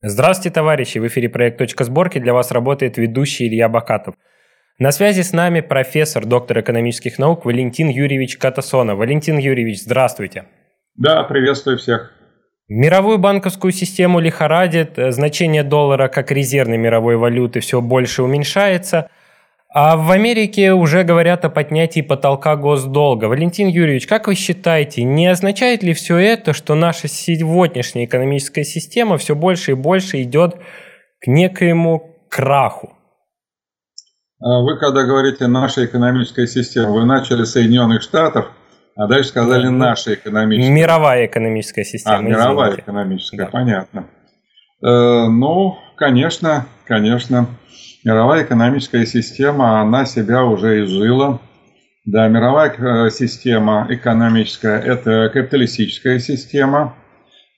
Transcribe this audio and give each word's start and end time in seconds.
Здравствуйте, 0.00 0.54
товарищи! 0.54 0.98
В 0.98 1.06
эфире 1.08 1.28
проект 1.28 1.58
«Точка 1.58 1.82
сборки». 1.82 2.20
Для 2.20 2.32
вас 2.32 2.52
работает 2.52 2.98
ведущий 2.98 3.48
Илья 3.48 3.68
Бакатов. 3.68 4.14
На 4.78 4.92
связи 4.92 5.22
с 5.22 5.32
нами 5.32 5.60
профессор, 5.60 6.24
доктор 6.24 6.60
экономических 6.60 7.18
наук 7.18 7.44
Валентин 7.44 7.88
Юрьевич 7.88 8.36
Катасонов. 8.38 8.98
Валентин 8.98 9.38
Юрьевич, 9.38 9.82
здравствуйте. 9.82 10.44
Да, 10.94 11.24
приветствую 11.24 11.78
всех. 11.78 12.12
Мировую 12.68 13.18
банковскую 13.18 13.72
систему 13.72 14.20
лихорадит, 14.20 14.92
значение 14.96 15.64
доллара 15.64 16.06
как 16.06 16.30
резервной 16.30 16.76
мировой 16.76 17.16
валюты 17.16 17.58
все 17.58 17.80
больше 17.80 18.22
уменьшается– 18.22 19.10
а 19.70 19.96
в 19.96 20.10
Америке 20.10 20.72
уже 20.72 21.04
говорят 21.04 21.44
о 21.44 21.50
поднятии 21.50 22.00
потолка 22.00 22.56
госдолга. 22.56 23.26
Валентин 23.26 23.68
Юрьевич, 23.68 24.06
как 24.06 24.26
вы 24.26 24.34
считаете, 24.34 25.02
не 25.02 25.26
означает 25.26 25.82
ли 25.82 25.92
все 25.92 26.16
это, 26.16 26.54
что 26.54 26.74
наша 26.74 27.06
сегодняшняя 27.06 28.06
экономическая 28.06 28.64
система 28.64 29.18
все 29.18 29.34
больше 29.34 29.72
и 29.72 29.74
больше 29.74 30.22
идет 30.22 30.56
к 31.20 31.26
некоему 31.26 32.16
краху? 32.30 32.94
А 34.40 34.62
вы 34.62 34.78
когда 34.78 35.04
говорите 35.04 35.48
«наша 35.48 35.84
экономическая 35.84 36.46
система», 36.46 36.92
вы 36.92 37.04
начали 37.04 37.42
с 37.42 37.52
Соединенных 37.52 38.02
Штатов, 38.02 38.46
а 38.96 39.06
дальше 39.06 39.30
сказали 39.30 39.66
«наша 39.66 40.14
экономическая». 40.14 40.72
Мировая 40.72 41.26
экономическая 41.26 41.84
система. 41.84 42.18
А, 42.18 42.22
мировая 42.22 42.70
извините. 42.70 42.82
экономическая, 42.82 43.36
да. 43.36 43.46
понятно. 43.46 44.06
Э, 44.80 45.28
ну, 45.28 45.76
конечно, 45.96 46.66
конечно 46.86 47.48
мировая 48.04 48.44
экономическая 48.44 49.06
система, 49.06 49.80
она 49.80 50.04
себя 50.04 50.44
уже 50.44 50.84
изжила. 50.84 51.40
Да, 52.04 52.26
мировая 52.28 52.70
э, 52.70 53.10
система 53.10 53.86
экономическая– 53.90 54.78
это 54.80 55.28
капиталистическая 55.32 56.18
система. 56.18 56.94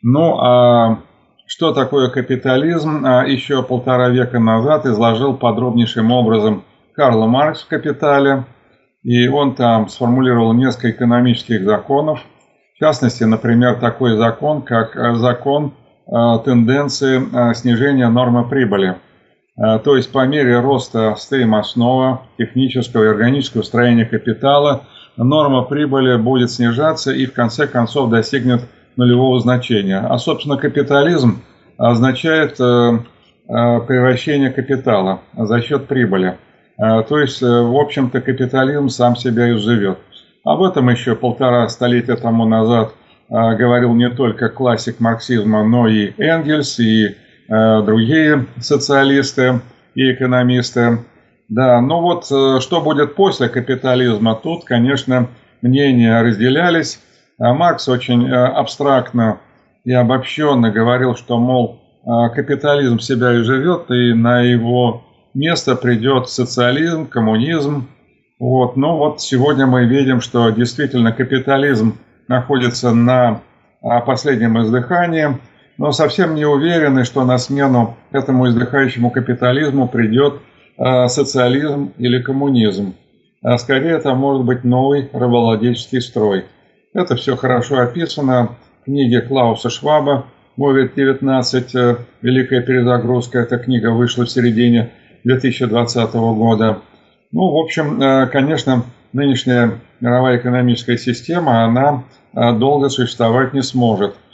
Ну, 0.02 0.38
а 0.40 1.02
что 1.46 1.72
такое 1.72 2.08
капитализм, 2.10 3.04
а 3.04 3.24
еще 3.24 3.62
полтора 3.62 4.08
века 4.08 4.38
назад 4.40 4.86
изложил 4.86 5.36
подробнейшим 5.36 6.10
образом 6.10 6.64
Карл 6.94 7.26
Маркс 7.28 7.62
в 7.62 7.68
«Капитале». 7.68 8.44
И 9.02 9.28
он 9.28 9.54
там 9.54 9.88
сформулировал 9.88 10.52
несколько 10.52 10.90
экономических 10.90 11.64
законов. 11.64 12.20
В 12.74 12.78
частности, 12.78 13.24
например, 13.24 13.76
такой 13.76 14.16
закон, 14.16 14.62
как 14.62 14.96
э, 14.96 15.14
закон 15.14 15.74
э, 16.06 16.10
тенденции 16.44 17.54
снижения 17.54 18.08
нормы 18.08 18.48
прибыли– 18.48 18.96
то 19.60 19.96
есть 19.96 20.10
по 20.10 20.26
мере 20.26 20.58
роста 20.58 21.14
стейм-основа, 21.18 22.22
технического 22.38 23.04
и 23.04 23.08
органического 23.08 23.62
строения 23.62 24.06
капитала, 24.06 24.84
норма 25.18 25.62
прибыли 25.62 26.16
будет 26.16 26.50
снижаться 26.50 27.12
и 27.12 27.26
в 27.26 27.34
конце 27.34 27.66
концов 27.66 28.08
достигнет 28.08 28.62
нулевого 28.96 29.38
значения. 29.38 29.98
А, 29.98 30.16
собственно, 30.16 30.56
капитализм 30.56 31.42
означает 31.76 32.58
э, 32.58 32.62
э, 32.62 33.80
превращение 33.86 34.50
капитала 34.50 35.20
за 35.36 35.60
счет 35.60 35.86
прибыли. 35.86 36.38
То 36.78 37.18
есть, 37.18 37.42
э, 37.42 37.46
в 37.46 37.76
общем-то, 37.76 38.22
капитализм 38.22 38.88
сам 38.88 39.14
себя 39.14 39.52
изживет. 39.52 39.98
Об 40.42 40.62
этом 40.62 40.88
еще 40.88 41.14
полтора 41.16 41.68
столетия 41.68 42.16
тому 42.16 42.46
назад 42.46 42.94
говорил 43.28 43.92
не 43.94 44.08
только 44.08 44.48
классик 44.48 45.00
марксизма, 45.00 45.62
но 45.64 45.86
и 45.86 46.12
Энгельс, 46.16 46.80
и 46.80 47.08
Э, 47.08 47.12
другие 47.50 48.46
социалисты 48.60 49.60
и 49.94 50.12
экономисты. 50.12 51.00
Да, 51.48 51.80
ну 51.80 52.00
вот 52.00 52.30
э, 52.30 52.60
что 52.60 52.80
будет 52.80 53.16
после 53.16 53.48
капитализма, 53.48 54.36
тут, 54.36 54.64
конечно, 54.64 55.28
мнения 55.62 56.22
разделялись. 56.22 57.00
А 57.40 57.54
Маркс 57.54 57.88
очень 57.88 58.28
э, 58.28 58.34
абстрактно 58.34 59.40
и 59.84 59.92
обобщенно 59.92 60.70
говорил, 60.70 61.16
что, 61.16 61.38
мол, 61.38 61.80
капитализм 62.34 62.98
себя 62.98 63.34
и 63.34 63.42
живет, 63.42 63.90
и 63.90 64.14
на 64.14 64.40
его 64.42 65.02
место 65.34 65.74
придет 65.74 66.28
социализм, 66.28 67.06
коммунизм. 67.06 67.88
Вот. 68.38 68.76
Но 68.76 68.96
вот 68.96 69.20
сегодня 69.20 69.66
мы 69.66 69.86
видим, 69.86 70.20
что 70.20 70.50
действительно 70.50 71.12
капитализм 71.12 71.98
находится 72.28 72.92
на 72.92 73.40
последнем 74.06 74.62
издыхании– 74.62 75.36
но 75.80 75.92
совсем 75.92 76.34
не 76.34 76.44
уверены, 76.44 77.04
что 77.04 77.24
на 77.24 77.38
смену 77.38 77.96
этому 78.12 78.46
издыхающему 78.46 79.10
капитализму 79.10 79.88
придет 79.88 80.34
э, 80.76 81.08
социализм 81.08 81.94
или 81.96 82.20
коммунизм. 82.20 82.96
А 83.42 83.56
скорее 83.56 83.92
это 83.92 84.14
может 84.14 84.44
быть 84.44 84.62
новый 84.62 85.08
рабовладельческий 85.10 86.02
строй. 86.02 86.44
Это 86.92 87.16
все 87.16 87.34
хорошо 87.34 87.78
описано 87.78 88.50
в 88.82 88.84
книге 88.84 89.22
Клауса 89.22 89.70
Шваба 89.70 90.26
«Мовит-19. 90.58 91.70
Э, 91.72 91.96
Великая 92.20 92.60
перезагрузка». 92.60 93.38
Эта 93.38 93.56
книга 93.56 93.90
вышла 93.90 94.26
в 94.26 94.30
середине 94.30 94.90
2020 95.24 96.12
года. 96.12 96.80
Ну, 97.32 97.52
в 97.52 97.56
общем, 97.56 98.02
э, 98.02 98.26
конечно, 98.26 98.84
нынешняя 99.14 99.80
мировая 100.00 100.36
экономическая 100.36 100.98
система, 100.98 101.64
она 101.64 102.04
э, 102.34 102.52
долго 102.52 102.90
существовать 102.90 103.54
не 103.54 103.62
сможет– 103.62 104.14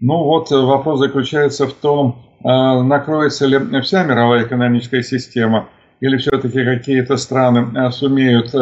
ну 0.00 0.24
вот 0.24 0.50
э, 0.50 0.56
вопрос 0.56 0.98
заключается 0.98 1.66
в 1.66 1.74
том, 1.74 2.22
э, 2.42 2.48
накроется 2.82 3.46
ли 3.46 3.80
вся 3.82 4.02
мировая 4.02 4.44
экономическая 4.44 5.02
система, 5.02 5.68
или 6.00 6.16
все-таки 6.16 6.64
какие-то 6.64 7.16
страны 7.16 7.66
э, 7.76 7.90
сумеют 7.90 8.54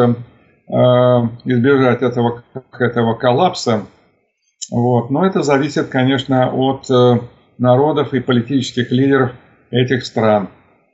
избежать 1.45 2.03
этого, 2.03 2.43
этого 2.77 3.15
коллапса. 3.15 3.85
Вот. 4.69 5.09
Но 5.09 5.25
это 5.25 5.41
зависит, 5.41 5.87
конечно, 5.87 6.51
от 6.51 6.87
народов 7.57 8.13
и 8.13 8.19
политических 8.19 8.91
лидеров 8.91 9.31
этих 9.71 10.05
стран. 10.05 10.49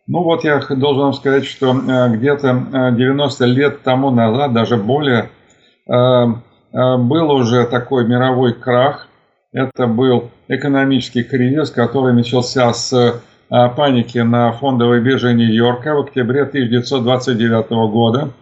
Ну 0.08 0.24
вот 0.24 0.46
я 0.46 0.60
должен 0.60 1.04
вам 1.04 1.14
сказать, 1.14 1.44
что 1.44 1.74
где-то 1.74 2.94
90 2.96 3.46
лет 3.48 3.84
тому 3.84 4.12
назад, 4.12 4.54
даже 4.54 4.78
более, 4.78 5.30
был 5.86 7.32
уже 7.32 7.66
такой 7.66 8.08
мировой 8.08 8.54
крах– 8.54 9.10
это 9.56 9.88
был 9.88 10.32
экономический 10.50 11.24
кризис, 11.24 11.72
который 11.72 12.14
начался 12.14 12.74
с 12.74 13.22
а, 13.50 13.70
паники 13.70 14.18
на 14.18 14.52
фондовой 14.52 15.00
бирже 15.00 15.34
Нью-Йорка 15.34 15.96
в 15.96 16.02
октябре 16.02 16.44
1929 16.44 17.70
года. 17.90 18.34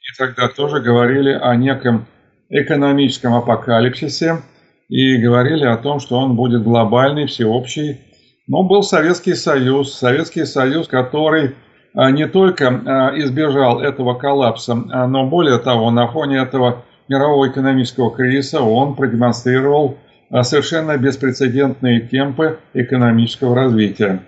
И 0.00 0.18
тогда 0.18 0.48
тоже 0.48 0.80
говорили 0.80 1.30
о 1.30 1.54
неком 1.54 2.06
экономическом 2.48 3.34
апокалипсисе 3.34 4.42
и 4.88 5.16
говорили 5.18 5.64
о 5.64 5.76
том, 5.76 6.00
что 6.00 6.18
он 6.18 6.34
будет 6.34 6.64
глобальный, 6.64 7.26
всеобщий. 7.26 8.00
Но 8.48 8.64
был 8.64 8.82
Советский 8.82 9.34
Союз, 9.34 9.94
Советский 9.94 10.46
Союз, 10.46 10.88
который 10.88 11.54
а, 11.94 12.10
не 12.10 12.26
только 12.26 12.68
а, 12.68 13.16
избежал 13.16 13.80
этого 13.80 14.14
коллапса, 14.14 14.74
но 14.74 15.28
более 15.28 15.58
того, 15.58 15.92
на 15.92 16.08
фоне 16.08 16.38
этого 16.38 16.82
мирового 17.08 17.46
экономического 17.46 18.10
кризиса 18.10 18.60
он 18.60 18.96
продемонстрировал 18.96 19.96
а 20.30 20.42
совершенно 20.42 20.96
беспрецедентные 20.96 22.00
темпы 22.00 22.58
экономического 22.74 23.54
развития. 23.54 24.22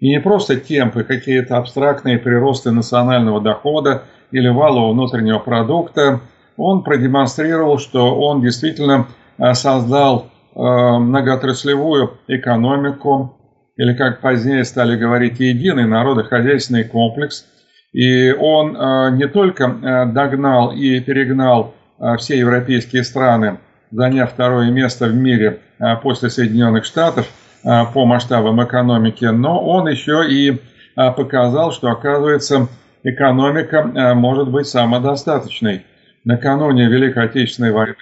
И 0.00 0.08
не 0.08 0.20
просто 0.20 0.56
темпы, 0.56 1.04
какие-то 1.04 1.58
абстрактные 1.58 2.18
приросты 2.18 2.70
национального 2.70 3.40
дохода 3.40 4.02
или 4.30 4.48
валового 4.48 4.92
внутреннего 4.92 5.38
продукта. 5.38 6.20
Он 6.56 6.82
продемонстрировал, 6.82 7.78
что 7.78 8.18
он 8.18 8.40
действительно 8.42 9.06
а, 9.38 9.54
создал 9.54 10.30
а, 10.54 10.98
многоотраслевую 10.98 12.18
экономику, 12.28 13.36
или 13.76 13.94
как 13.94 14.20
позднее 14.20 14.64
стали 14.64 14.96
говорить, 14.96 15.40
единый 15.40 15.86
народохозяйственный 15.86 16.84
комплекс. 16.84 17.46
И 17.92 18.32
он 18.32 18.72
не 19.16 19.28
только 19.28 20.08
догнал 20.14 20.72
и 20.72 20.98
перегнал 21.00 21.74
все 22.16 22.38
европейские 22.38 23.04
страны 23.04 23.58
заняв 23.92 24.32
второе 24.32 24.70
место 24.70 25.06
в 25.06 25.14
мире 25.14 25.60
а, 25.78 25.96
после 25.96 26.30
Соединенных 26.30 26.84
Штатов 26.84 27.28
а, 27.64 27.84
по 27.84 28.04
масштабам 28.04 28.62
экономики, 28.64 29.26
но 29.26 29.62
он 29.64 29.88
еще 29.88 30.26
и 30.28 30.60
а, 30.96 31.12
показал, 31.12 31.72
что, 31.72 31.90
оказывается, 31.90 32.68
экономика 33.04 34.14
может 34.14 34.48
быть 34.48 34.66
самодостаточной. 34.66 35.84
Накануне 36.24 36.86
Великой 36.86 37.24
Отечественной 37.24 37.72
войны 37.72 37.96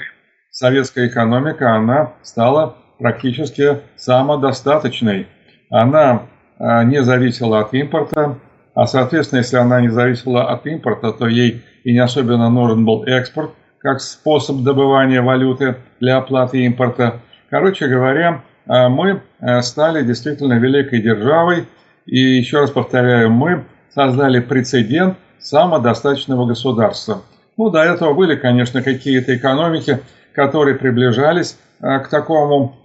советская 0.51 1.09
экономика, 1.09 1.75
она 1.75 2.13
стала 2.23 2.77
практически 2.99 3.79
самодостаточной. 3.97 5.27
Она 5.71 6.25
не 6.59 7.03
зависела 7.03 7.61
от 7.61 7.73
импорта, 7.73 8.37
а, 8.75 8.87
соответственно, 8.87 9.39
если 9.39 9.57
она 9.57 9.81
не 9.81 9.89
зависела 9.89 10.51
от 10.51 10.67
импорта, 10.67 11.13
то 11.13 11.27
ей 11.27 11.63
и 11.85 11.93
не 11.93 11.99
особенно 11.99 12.51
нужен 12.51 12.85
был 12.85 13.05
экспорт, 13.05 13.53
как 13.81 14.01
способ 14.01 14.59
добывания 14.59 15.23
валюты 15.23 15.77
для 16.01 16.19
оплаты 16.19 16.65
импорта. 16.65 17.21
Короче 17.49 17.89
говоря, 17.89 18.43
э, 18.67 18.89
мы 18.89 19.23
э, 19.41 19.63
стали 19.63 20.05
действительно 20.05 20.55
великой 20.55 21.01
державой, 21.01 21.67
и 22.07 22.19
еще 22.19 22.61
раз 22.61 22.71
повторяю, 22.71 23.31
мы 23.31 23.65
создали 23.95 24.41
прецедент 24.41 25.17
самодостаточного 25.39 26.47
государства. 26.47 27.23
Ну, 27.57 27.71
до 27.71 27.81
этого 27.83 28.15
были, 28.15 28.37
конечно, 28.37 28.83
какие-то 28.83 29.37
экономики, 29.37 30.01
которые 30.35 30.77
приближались 30.77 31.59
э, 31.81 31.99
к 32.01 32.09
такому 32.09 32.77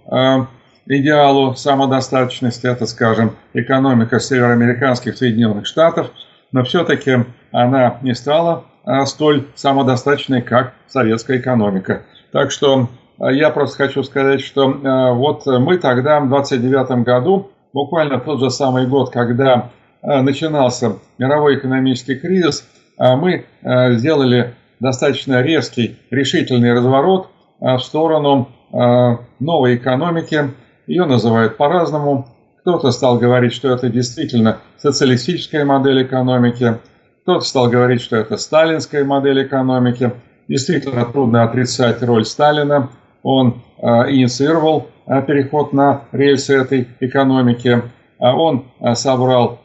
идеалу 0.88 1.56
самодостаточности, 1.56 2.66
это, 2.66 2.86
скажем, 2.86 3.36
экономика 3.54 4.20
североамериканских 4.20 5.16
Соединенных 5.16 5.66
Штатов, 5.66 6.12
но 6.52 6.62
все-таки 6.62 7.24
она 7.50 7.98
не 8.02 8.14
стала 8.14 8.64
столь 9.06 9.46
самодостаточной, 9.54 10.42
как 10.42 10.74
советская 10.86 11.38
экономика. 11.38 12.02
Так 12.32 12.50
что 12.50 12.88
я 13.18 13.50
просто 13.50 13.76
хочу 13.78 14.02
сказать, 14.02 14.40
что 14.40 14.68
вот 15.14 15.46
мы 15.46 15.78
тогда, 15.78 16.20
в 16.20 16.28
29 16.28 17.04
году, 17.04 17.50
буквально 17.72 18.20
тот 18.20 18.40
же 18.40 18.50
самый 18.50 18.86
год, 18.86 19.10
когда 19.10 19.70
начинался 20.02 20.98
мировой 21.18 21.56
экономический 21.58 22.16
кризис, 22.16 22.68
мы 22.98 23.46
сделали 23.62 24.54
достаточно 24.78 25.42
резкий, 25.42 25.98
решительный 26.10 26.72
разворот 26.72 27.28
в 27.58 27.78
сторону 27.78 28.48
новой 28.70 29.76
экономики. 29.76 30.50
Ее 30.86 31.06
называют 31.06 31.56
по-разному. 31.56 32.28
Кто-то 32.60 32.90
стал 32.90 33.18
говорить, 33.18 33.52
что 33.52 33.72
это 33.72 33.88
действительно 33.88 34.58
социалистическая 34.76 35.64
модель 35.64 36.02
экономики, 36.02 36.78
кто-то 37.26 37.44
стал 37.44 37.68
говорить, 37.68 38.02
что 38.02 38.14
это 38.14 38.36
сталинская 38.36 39.04
модель 39.04 39.42
экономики. 39.42 40.12
Действительно 40.46 41.04
трудно 41.06 41.42
отрицать 41.42 42.00
роль 42.04 42.24
Сталина. 42.24 42.88
Он 43.24 43.62
инициировал 43.82 44.86
переход 45.26 45.72
на 45.72 46.02
рельсы 46.12 46.56
этой 46.56 46.86
экономики. 47.00 47.82
а 48.20 48.36
Он 48.36 48.66
собрал 48.94 49.58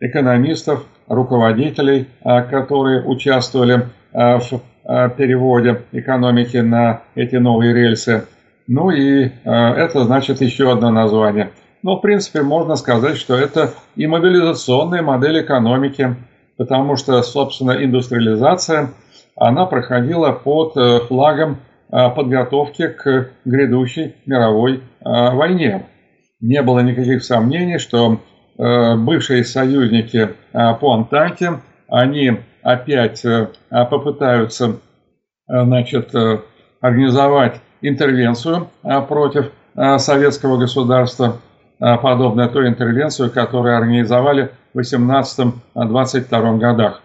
экономистов, 0.00 0.86
руководителей, 1.08 2.08
которые 2.22 3.02
участвовали 3.02 3.88
в 4.14 4.62
переводе 5.18 5.82
экономики 5.92 6.56
на 6.56 7.02
эти 7.14 7.36
новые 7.36 7.74
рельсы. 7.74 8.24
Ну 8.66 8.88
и 8.88 9.30
это 9.44 10.04
значит 10.04 10.40
еще 10.40 10.72
одно 10.72 10.90
название. 10.90 11.50
Но, 11.82 11.96
в 11.96 12.00
принципе, 12.00 12.40
можно 12.40 12.76
сказать, 12.76 13.18
что 13.18 13.36
это 13.36 13.74
и 13.94 14.06
мобилизационная 14.06 15.02
модель 15.02 15.42
экономики, 15.42 16.16
потому 16.62 16.94
что, 16.96 17.20
собственно, 17.22 17.72
индустриализация, 17.84 18.90
она 19.34 19.66
проходила 19.66 20.30
под 20.30 20.76
э, 20.76 21.00
флагом 21.08 21.58
подготовки 21.90 22.86
к 22.86 23.30
грядущей 23.44 24.14
мировой 24.24 24.80
войне. 25.04 25.86
Не 26.40 26.62
было 26.62 26.78
никаких 26.78 27.22
сомнений, 27.24 27.78
что 27.78 28.18
э, 28.58 28.96
бывшие 28.96 29.44
союзники 29.44 30.30
по 30.52 30.94
Антанте, 30.94 31.60
они 31.88 32.38
опять 32.62 33.24
э, 33.24 33.48
попытаются 33.68 34.78
значит, 35.48 36.14
организовать 36.80 37.60
интервенцию 37.82 38.68
против 39.08 39.50
советского 39.98 40.56
государства, 40.58 41.38
подобную 41.78 42.48
той 42.48 42.68
интервенцию, 42.68 43.30
которую 43.32 43.76
организовали 43.76 44.52
18-22 44.76 46.58
годах. 46.58 47.02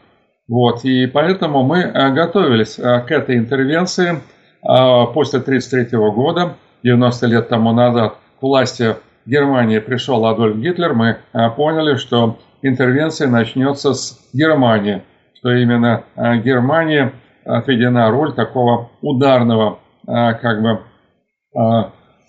Вот, 0.48 0.86
и 0.86 1.08
поэтому 1.08 1.64
мы 1.64 1.84
готовились 2.14 2.76
к 2.76 3.06
этой 3.10 3.38
интервенции– 3.38 4.22
после 4.62 5.40
1933 5.40 5.98
года, 5.98 6.56
90 6.84 7.28
лет 7.28 7.48
тому 7.48 7.72
назад, 7.72 8.16
к 8.40 8.44
власти 8.44 8.96
Германии 9.26 9.80
пришел 9.80 10.26
Адольф 10.26 10.58
Гитлер, 10.58 10.94
мы 10.94 11.18
поняли, 11.56 11.96
что 11.96 12.40
интервенция 12.62 13.30
начнется 13.30 13.94
с 13.94 14.20
Германии, 14.34 15.04
что 15.36 15.52
именно 15.52 16.04
Германии 16.44 17.12
отведена 17.46 18.10
роль 18.10 18.34
такого 18.34 18.90
ударного, 19.02 19.80
как 20.06 20.62
бы, 20.62 20.80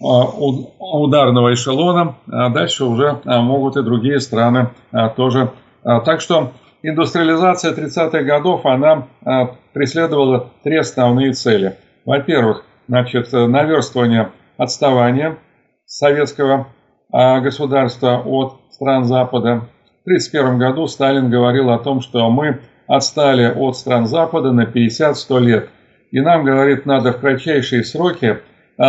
ударного 0.01 1.55
эшелона, 1.55 2.15
а 2.31 2.51
дальше 2.51 2.85
уже 2.85 3.21
могут 3.25 3.77
и 3.77 3.83
другие 3.83 4.21
страны 4.21 4.71
тоже. 5.17 5.51
Так 5.83 6.21
что 6.21 6.53
индустриализация 6.83 7.75
30-х 7.75 8.23
годов, 8.23 8.65
она 8.65 9.07
преследовала 9.73 10.51
три 10.63 10.77
основные 10.77 11.33
цели– 11.33 11.77
во-первых, 12.09 12.65
значит, 12.89 13.31
наверстывание 13.35 14.31
отставания 14.57 15.37
советского 15.85 16.69
а, 17.13 17.41
государства 17.41 18.23
от 18.25 18.63
стран 18.71 19.05
Запада. 19.05 19.69
В 20.07 20.09
1931 20.09 20.59
году 20.59 20.87
Сталин 20.87 21.29
говорил 21.29 21.69
о 21.69 21.79
том, 21.81 22.01
что 22.01 22.31
мы 22.31 22.61
отстали 22.87 23.45
от 23.45 23.77
стран 23.77 24.07
Запада 24.07 24.53
на 24.53 24.63
50-100 24.63 25.41
лет. 25.41 25.69
И 26.11 26.21
нам, 26.21 26.45
говорит, 26.45 26.87
надо 26.87 27.13
в 27.13 27.21
кратчайшие 27.21 27.85
сроки 27.85 28.39
а, 28.39 28.41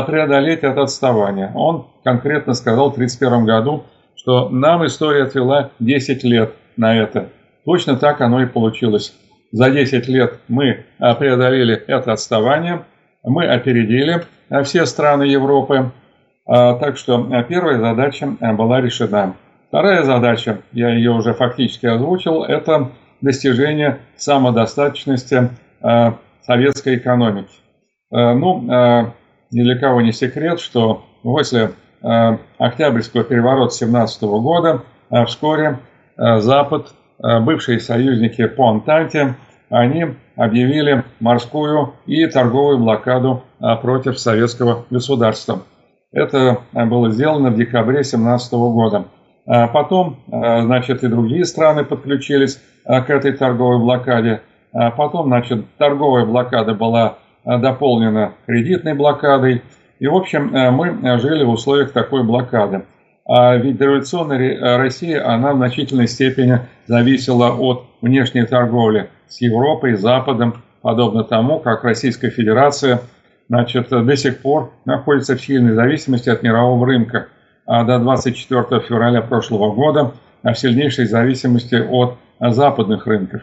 преодолеть 0.04 0.60
это 0.64 0.82
отставание. 0.84 1.52
Он 1.56 1.88
конкретно 2.04 2.54
сказал 2.54 2.92
в 2.92 2.94
1931 2.94 3.46
году, 3.46 3.84
что 4.16 4.50
нам 4.50 4.86
история 4.86 5.24
отвела 5.24 5.72
10 5.80 6.24
лет 6.24 6.54
на 6.78 6.96
это. 6.98 7.30
Точно 7.66 7.98
так 7.98 8.22
оно 8.22 8.42
и 8.42 8.46
получилось. 8.46 9.14
За 9.52 9.70
10 9.72 10.08
лет 10.08 10.40
мы 10.48 10.86
а, 11.00 11.16
преодолели 11.16 11.76
это 11.76 12.14
отставание– 12.14 12.84
мы 13.24 13.46
опередили 13.48 14.26
э, 14.50 14.64
все 14.64 14.86
страны 14.86 15.24
Европы, 15.24 15.92
а, 16.46 16.76
так 16.76 16.98
что 16.98 17.24
первая 17.48 17.80
задача 17.80 18.28
была 18.54 18.82
решена. 18.82 19.36
Вторая 19.68 20.04
задача, 20.04 20.62
я 20.72 20.90
ее 20.90 21.12
уже 21.12 21.34
фактически 21.34 21.86
озвучил, 21.86 22.44
это 22.44 22.92
достижение 23.22 24.00
самодостаточности 24.16 25.50
советской 26.42 26.96
экономики. 26.98 27.54
Ну, 28.10 29.14
ни 29.52 29.62
для 29.64 29.78
кого 29.78 30.02
не 30.02 30.12
секрет, 30.12 30.60
что 30.60 31.04
после 31.24 31.72
Октябрьского 32.58 33.24
переворота 33.24 33.74
17 33.74 34.22
года 34.24 34.84
вскоре 35.28 35.80
Запад, 36.18 36.94
бывшие 37.20 37.80
союзники 37.80 38.48
по 38.48 38.70
Антанте, 38.70 39.36
они 39.70 40.16
объявили 40.36 41.04
морскую 41.20 41.94
и 42.06 42.26
торговую 42.28 42.80
блокаду 42.80 43.44
против 43.82 44.18
советского 44.18 44.86
государства. 44.90 45.60
Это 46.12 46.60
было 46.74 47.12
сделано 47.12 47.52
в 47.52 47.56
декабре 47.56 47.98
2017 47.98 48.54
года. 48.54 49.06
Потом, 49.46 50.18
значит, 50.28 51.04
и 51.04 51.08
другие 51.08 51.46
страны 51.46 51.84
подключились 51.84 52.62
к 52.86 53.10
этой 53.10 53.34
торговой 53.34 53.80
блокаде. 53.80 54.42
Потом, 54.72 55.28
значит, 55.28 55.66
торговая 55.78 56.26
блокада 56.26 56.74
была 56.74 57.18
дополнена 57.58 58.34
кредитной 58.46 58.94
блокадой. 58.94 59.64
И, 60.00 60.08
в 60.08 60.16
общем, 60.16 60.52
мы 60.52 61.20
жили 61.20 61.44
в 61.44 61.50
условиях 61.50 61.92
такой 61.92 62.24
блокады. 62.24 62.84
А 63.28 63.56
ведь 63.58 63.80
революционная 63.80 64.78
Россия, 64.78 65.28
она 65.28 65.54
в 65.54 65.58
значительной 65.58 66.08
степени 66.08 66.62
зависела 66.88 67.52
от 67.52 67.86
внешней 68.02 68.46
торговли 68.46 69.10
с 69.28 69.42
Европой, 69.42 69.96
Западом, 69.96 70.64
подобно 70.82 71.24
тому, 71.24 71.60
как 71.60 71.84
Российская 71.84 72.30
Федерация 72.30 73.02
значит, 73.50 73.90
до 73.90 74.16
сих 74.16 74.42
пор 74.42 74.72
находится 74.86 75.36
в 75.36 75.42
сильной 75.42 75.74
зависимости 75.74 76.30
от 76.30 76.44
мирового 76.44 76.86
рынка, 76.86 77.28
а 77.66 77.84
до 77.84 78.00
24 78.00 78.82
февраля 78.82 79.22
прошлого 79.22 79.74
года 79.74 80.14
в 80.44 80.54
сильнейшей 80.56 81.06
зависимости 81.06 81.76
от 81.76 82.18
западных 82.40 83.06
рынков. 83.06 83.42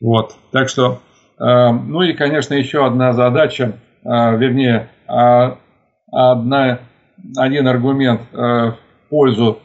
Вот. 0.00 0.34
Так 0.50 0.68
что, 0.68 0.92
э, 0.94 1.11
ну 1.44 2.02
и, 2.02 2.12
конечно, 2.12 2.54
еще 2.54 2.86
одна 2.86 3.12
задача, 3.12 3.72
э, 4.04 4.36
вернее, 4.36 4.88
э, 5.08 5.54
одна, 6.12 6.78
один 7.36 7.66
аргумент 7.66 8.20
в 8.32 8.76
пользу 9.10 9.58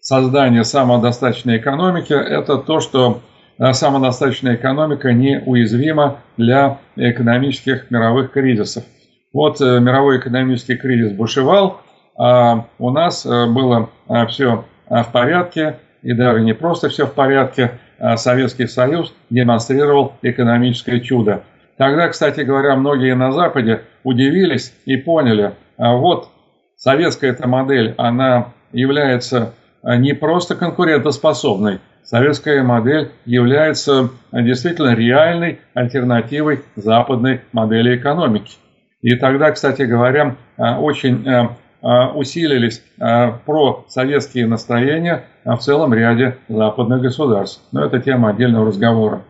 создания 0.00 0.64
самодостаточной 0.64 1.58
экономики– 1.58 2.12
это 2.14 2.56
то, 2.58 2.80
что 2.80 3.20
самодостаточная 3.58 4.54
экономика 4.54 5.12
неуязвима 5.12 6.18
для 6.36 6.78
экономических 6.96 7.90
мировых 7.90 8.32
кризисов. 8.32 8.84
Вот 9.32 9.60
э, 9.60 9.78
мировой 9.78 10.18
экономический 10.18 10.76
кризис 10.76 11.12
бушевал, 11.12 11.80
а 12.18 12.66
у 12.78 12.90
нас 12.90 13.24
э, 13.24 13.46
было 13.46 13.90
э, 14.08 14.26
все 14.26 14.64
в 14.88 15.06
порядке, 15.12 15.78
и 16.02 16.12
даже 16.14 16.40
не 16.40 16.52
просто 16.52 16.88
все 16.88 17.06
в 17.06 17.12
порядке, 17.12 17.78
а 17.89 17.89
Советский 18.16 18.66
Союз 18.66 19.14
демонстрировал 19.28 20.14
экономическое 20.22 21.00
чудо. 21.00 21.42
Тогда, 21.76 22.08
кстати 22.08 22.40
говоря, 22.40 22.76
многие 22.76 23.14
на 23.14 23.32
Западе 23.32 23.82
удивились 24.04 24.74
и 24.84 24.96
поняли, 24.96 25.52
а 25.76 25.94
вот 25.96 26.28
советская 26.76 27.32
эта 27.32 27.48
модель, 27.48 27.94
она 27.96 28.48
является 28.72 29.54
не 29.82 30.12
просто 30.12 30.56
конкурентоспособной, 30.56 31.80
советская 32.04 32.62
модель 32.62 33.10
является 33.24 34.10
действительно 34.32 34.94
реальной 34.94 35.60
альтернативой 35.74 36.60
западной 36.76 37.40
модели 37.52 37.96
экономики. 37.96 38.56
И 39.02 39.14
тогда, 39.16 39.50
кстати 39.50 39.82
говоря, 39.82 40.36
очень 40.58 41.26
э, 41.26 41.30
э, 41.30 41.48
усилились 41.82 42.82
э, 42.98 43.32
про 43.46 43.84
советские 43.88 44.46
настроения 44.46 45.24
в 45.44 45.58
целом 45.58 45.94
ряде 45.94 46.36
западных 46.48 47.00
государств. 47.02 47.62
Но 47.72 47.84
это 47.84 48.00
тема 48.00 48.30
отдельного 48.30 48.66
разговора. 48.66 49.22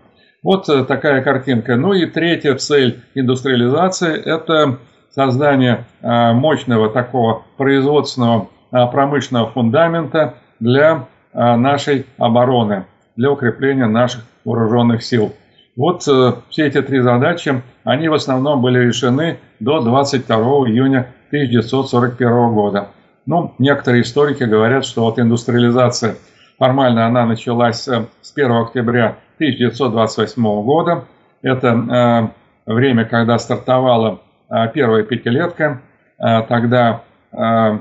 Вот 0.42 0.66
такая 0.88 1.23
картинка. 1.23 1.76
Ну 1.76 1.92
и 1.92 2.07
третья 2.07 2.54
цель 2.54 3.02
индустриализации– 3.14 4.19
это 4.25 4.78
создание 5.11 5.85
мощного 6.00 6.88
такого 6.88 7.42
производственного 7.59 8.49
промышленного 8.71 9.50
фундамента 9.50 10.37
для 10.59 11.09
нашей 11.35 12.07
обороны, 12.16 12.87
для 13.16 13.30
укрепления 13.30 13.87
наших 13.87 14.23
вооруженных 14.47 15.02
сил. 15.02 15.35
Вот 15.76 16.02
все 16.02 16.66
эти 16.66 16.80
три 16.80 17.00
задачи, 17.00 17.62
они 17.85 18.09
в 18.09 18.14
основном 18.14 18.62
были 18.62 18.78
решены 18.78 19.38
до 19.61 19.80
22 19.80 20.37
июня 20.69 21.09
1941 21.30 22.54
года. 22.54 22.88
Ну, 23.26 23.54
некоторые 23.58 24.02
историки 24.02 24.42
говорят, 24.44 24.84
что 24.84 25.04
вот 25.04 25.18
индустриализация, 25.18 26.16
формально 26.58 27.06
она 27.06 27.26
началась 27.26 27.87
с 27.87 28.32
1 28.34 28.50
октября 28.50 29.16
1928 29.37 30.42
года. 30.62 31.04
Это 31.42 32.32
э, 32.66 32.72
время, 32.72 33.04
когда 33.04 33.38
стартовала 33.38 34.20
э, 34.50 34.68
первая 34.75 35.04
пятилетка. 35.04 35.80
Э, 36.18 36.42
тогда 36.42 37.02
э, 37.32 37.38
э 37.38 37.78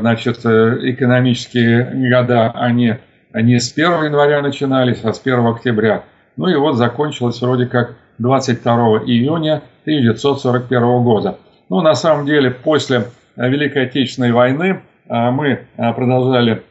значит, 0.00 0.44
э, 0.44 0.78
экономические 0.90 2.10
года, 2.10 2.50
они 2.52 2.96
не 3.34 3.58
с 3.58 3.72
1 3.72 4.04
января 4.04 4.42
начинались, 4.42 5.04
а 5.04 5.12
с 5.12 5.20
1 5.20 5.46
октября. 5.46 6.04
Ну 6.36 6.48
и 6.48 6.56
вот 6.56 6.76
закончилось 6.76 7.40
вроде 7.40 7.66
как 7.66 7.94
22 8.18 8.72
июня 9.06 9.62
1941 9.84 11.02
года. 11.02 11.38
Ну, 11.72 11.80
на 11.80 11.94
самом 11.94 12.26
деле, 12.26 12.50
после 12.50 13.06
Великой 13.34 13.86
Отечественной 13.86 14.30
войны 14.30 14.82
мы 15.08 15.66
продолжали 15.78 16.62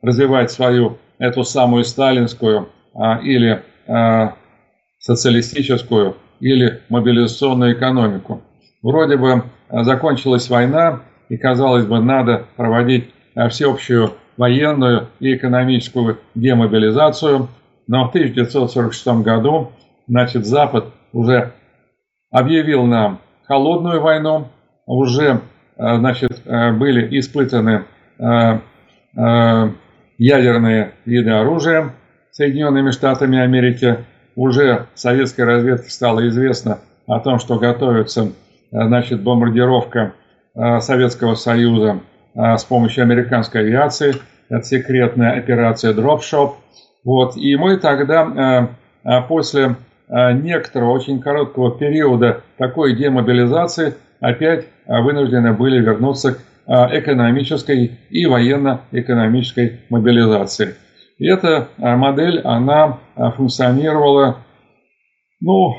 развивать 0.00 0.50
свою 0.50 0.96
эту 1.18 1.44
самую 1.44 1.84
сталинскую 1.84 2.70
или 3.22 3.62
социалистическую 4.98 6.16
или 6.40 6.80
мобилизационную 6.88 7.74
экономику. 7.74 8.40
Вроде 8.82 9.18
бы 9.18 9.42
закончилась 9.68 10.48
война, 10.48 11.00
и, 11.28 11.36
казалось 11.36 11.84
бы, 11.84 12.00
надо 12.00 12.46
проводить 12.56 13.10
всеобщую 13.50 14.12
военную 14.38 15.08
и 15.20 15.34
экономическую 15.34 16.20
демобилизацию, 16.34 17.48
но 17.86 18.06
в 18.06 18.08
1946 18.08 19.06
году 19.22 19.72
значит, 20.08 20.46
Запад 20.46 20.86
уже 21.12 21.52
объявил 22.34 22.84
нам 22.84 23.20
холодную 23.44 24.00
войну, 24.00 24.48
уже 24.86 25.40
значит, 25.76 26.42
были 26.44 27.18
испытаны 27.18 27.84
ядерные 30.18 30.92
виды 31.04 31.30
оружия 31.30 31.92
Соединенными 32.34 32.90
Штатами 32.90 33.38
Америки. 33.38 33.98
Уже 34.34 34.86
советской 34.94 35.42
разведке 35.42 35.88
стало 35.90 36.26
известно 36.28 36.80
о 37.06 37.20
том, 37.20 37.38
что 37.38 37.60
готовится 37.60 38.32
значит, 38.72 39.22
бомбардировка 39.22 40.14
э, 40.56 40.80
Советского 40.80 41.36
Союза 41.36 42.00
э, 42.34 42.56
с 42.56 42.64
помощью 42.64 43.04
американской 43.04 43.60
авиации. 43.60 44.14
Это 44.48 44.64
секретная 44.64 45.38
операция 45.38 45.92
Dropshop. 45.92 46.54
Вот. 47.04 47.36
И 47.36 47.54
мы 47.54 47.76
тогда 47.76 48.68
э, 49.04 49.20
после 49.28 49.76
некоторого 50.08 50.90
очень 50.90 51.20
короткого 51.20 51.78
периода 51.78 52.42
такой 52.58 52.94
демобилизации 52.94 53.94
опять 54.20 54.66
вынуждены 54.86 55.52
были 55.52 55.80
вернуться 55.80 56.34
к 56.34 56.38
а, 56.66 56.88
экономической 56.98 57.98
и 58.08 58.24
военно-экономической 58.24 59.80
мобилизации. 59.90 60.76
И 61.18 61.26
эта 61.26 61.68
а, 61.76 61.96
модель, 61.96 62.40
она 62.40 63.00
а, 63.16 63.32
функционировала, 63.32 64.38
ну, 65.40 65.74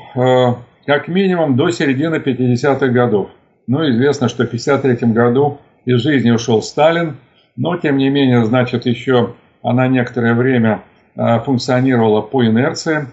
как 0.86 1.08
минимум 1.08 1.56
до 1.56 1.70
середины 1.70 2.16
50-х 2.16 2.86
годов. 2.88 3.30
Ну, 3.66 3.88
известно, 3.90 4.28
что 4.28 4.44
в 4.44 4.46
1953 4.46 5.12
году 5.12 5.58
из 5.84 6.02
жизни 6.02 6.30
ушел 6.30 6.62
Сталин, 6.62 7.16
но, 7.56 7.76
тем 7.76 7.96
не 7.96 8.08
менее, 8.08 8.44
значит, 8.44 8.86
еще 8.86 9.34
она 9.64 9.88
некоторое 9.88 10.34
время 10.34 10.82
функционировала 11.16 12.20
по 12.20 12.46
инерции. 12.46 13.08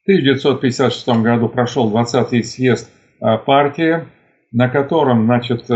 В 0.00 0.10
1956 0.10 1.08
году 1.22 1.48
прошел 1.48 1.90
20-й 1.92 2.42
съезд 2.42 2.90
партии, 3.46 4.06
на 4.50 4.68
котором, 4.68 5.26
значит, 5.26 5.68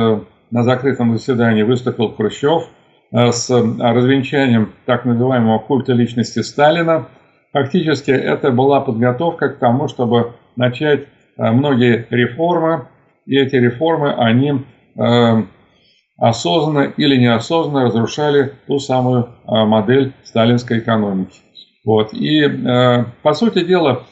на 0.54 0.62
закрытом 0.62 1.16
заседании 1.16 1.64
выступил 1.64 2.14
Хрущев 2.14 2.68
э, 3.10 3.32
с 3.32 3.50
э, 3.50 3.60
развенчанием 3.80 4.72
так 4.86 5.04
называемого 5.04 5.58
культа 5.58 5.92
личности 5.92 6.42
Сталина. 6.42 7.08
Фактически 7.52 8.12
это 8.12 8.52
была 8.52 8.80
подготовка 8.80 9.48
к 9.48 9.58
тому, 9.58 9.88
чтобы 9.88 10.34
начать 10.54 11.08
э, 11.36 11.50
многие 11.50 12.06
реформы, 12.08 12.86
и 13.26 13.36
эти 13.36 13.56
реформы, 13.56 14.12
они 14.12 14.64
осознанно 16.18 16.92
или 16.96 17.16
неосознанно 17.16 17.86
разрушали 17.86 18.52
ту 18.68 18.78
самую 18.78 19.28
модель 19.46 20.12
сталинской 20.22 20.78
экономики. 20.78 21.40
Вот. 21.84 22.14
И, 22.14 22.48
по 23.22 23.34
сути 23.34 23.62
дела, 23.62 24.04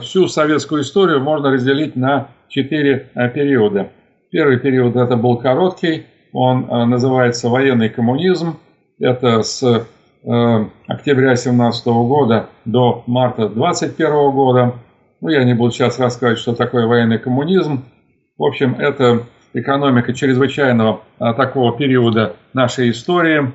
всю 0.00 0.28
советскую 0.28 0.82
историю 0.82 1.20
можно 1.20 1.50
разделить 1.50 1.94
на 1.94 2.28
четыре 2.48 3.10
периода. 3.34 3.90
Первый 4.30 4.58
период 4.58 4.96
это 4.96 5.16
был 5.16 5.36
короткий, 5.36 6.06
он 6.32 6.66
э, 6.70 6.84
называется 6.84 7.48
военный 7.48 7.88
коммунизм. 7.88 8.58
Это 8.98 9.42
с 9.42 9.62
э, 9.62 10.64
октября 10.86 11.36
17 11.36 11.86
года 11.86 12.48
до 12.64 13.04
марта 13.06 13.48
21 13.48 14.30
года. 14.32 14.74
Ну, 15.20 15.28
я 15.28 15.44
не 15.44 15.54
буду 15.54 15.72
сейчас 15.72 15.98
рассказывать, 15.98 16.38
что 16.38 16.54
такое 16.54 16.86
военный 16.86 17.18
коммунизм. 17.18 17.84
В 18.36 18.44
общем, 18.44 18.76
это 18.78 19.24
экономика 19.54 20.12
чрезвычайного 20.12 21.00
э, 21.18 21.32
такого 21.34 21.76
периода 21.76 22.36
нашей 22.52 22.90
истории. 22.90 23.52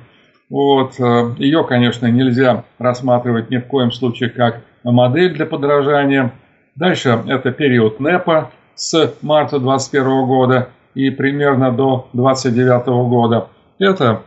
Вот. 0.50 0.98
Ее, 1.38 1.64
конечно, 1.64 2.06
нельзя 2.06 2.64
рассматривать 2.78 3.50
ни 3.50 3.56
в 3.56 3.66
коем 3.66 3.90
случае 3.90 4.30
как 4.30 4.60
модель 4.82 5.34
для 5.34 5.46
подражания. 5.46 6.32
Дальше 6.76 7.22
это 7.26 7.50
период 7.50 8.00
НЭПа, 8.00 8.50
с 8.74 9.14
марта 9.22 9.58
2021 9.58 10.26
года 10.26 10.68
и 10.94 11.10
примерно 11.10 11.72
до 11.72 12.08
29 12.12 12.86
года. 13.08 13.48
Это 13.78 14.22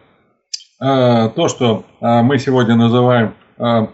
э, 0.81 1.29
то, 1.35 1.47
что 1.47 1.83
э, 2.01 2.21
мы 2.21 2.37
сегодня 2.39 2.75
называем 2.75 3.33
э, 3.57 3.63
э 3.63 3.87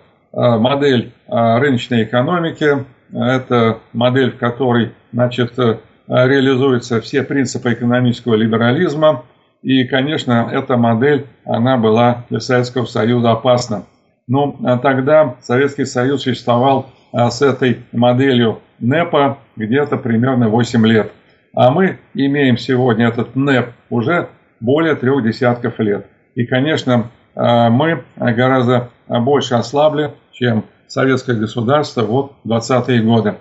модель 0.58 1.12
э, 1.28 1.60
рыночной 1.60 2.04
экономики. 2.04 2.86
Это 3.14 3.80
модель, 3.94 4.32
в 4.32 4.38
которой 4.38 4.94
значит, 5.12 5.58
э, 5.60 5.78
реализуются 6.08 7.02
все 7.02 7.24
принципы 7.24 7.74
экономического 7.74 8.36
либерализма. 8.36 9.24
И, 9.64 9.86
конечно, 9.86 10.50
эта 10.52 10.78
модель, 10.78 11.26
она 11.46 11.78
была 11.78 12.26
для 12.30 12.40
Советского 12.40 12.86
Союза 12.86 13.32
опасна. 13.32 13.86
Но 14.28 14.56
тогда 14.82 15.36
Советский 15.42 15.86
Союз 15.86 16.24
существовал 16.24 16.88
с 17.12 17.42
этой 17.42 17.80
моделью 17.92 18.60
НЭПа 18.80 19.40
где-то 19.56 19.98
примерно 19.98 20.50
8 20.50 20.86
лет. 20.86 21.12
А 21.56 21.72
мы 21.72 22.00
имеем 22.14 22.58
сегодня 22.58 23.08
этот 23.08 23.36
НЭП 23.36 23.70
уже 23.90 24.30
более 24.60 24.96
трех 24.96 25.24
десятков 25.24 25.80
лет. 25.80 26.08
И, 26.36 26.46
конечно, 26.46 27.12
а, 27.36 27.70
мы 27.70 28.04
гораздо 28.16 28.90
больше 29.08 29.56
ослабли, 29.56 30.12
чем 30.32 30.66
советское 30.88 31.36
государство 31.36 32.04
вот 32.04 32.34
20-е 32.46 33.02
годы. 33.02 33.36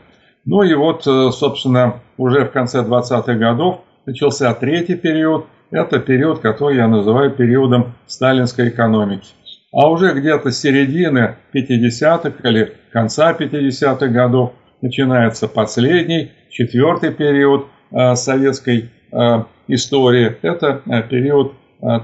Ну 0.44 0.62
и 0.62 0.74
вот, 0.74 1.06
э, 1.06 1.30
собственно, 1.30 2.00
уже 2.16 2.44
в 2.44 2.50
конце 2.50 2.80
20-х 2.82 3.34
годов 3.34 3.80
начался 4.06 4.52
третий 4.54 4.96
период. 4.96 5.46
Это 5.72 6.00
период, 6.00 6.40
который 6.40 6.76
я 6.76 6.86
называю 6.86 7.30
периодом 7.30 7.94
сталинской 8.06 8.68
экономики. 8.68 9.28
А 9.72 9.88
уже 9.88 10.12
где-то 10.12 10.50
с 10.50 10.60
середины 10.60 11.36
50-х 11.54 12.46
или 12.46 12.74
конца 12.92 13.32
50-х 13.32 14.06
годов 14.08 14.52
начинается 14.82 15.48
последний, 15.48 16.30
четвертый 16.50 17.10
период 17.14 17.68
э, 17.90 18.14
советской 18.16 18.90
э, 19.10 19.44
истории. 19.68 20.36
Это 20.42 20.82
э, 20.86 21.02
период 21.02 21.54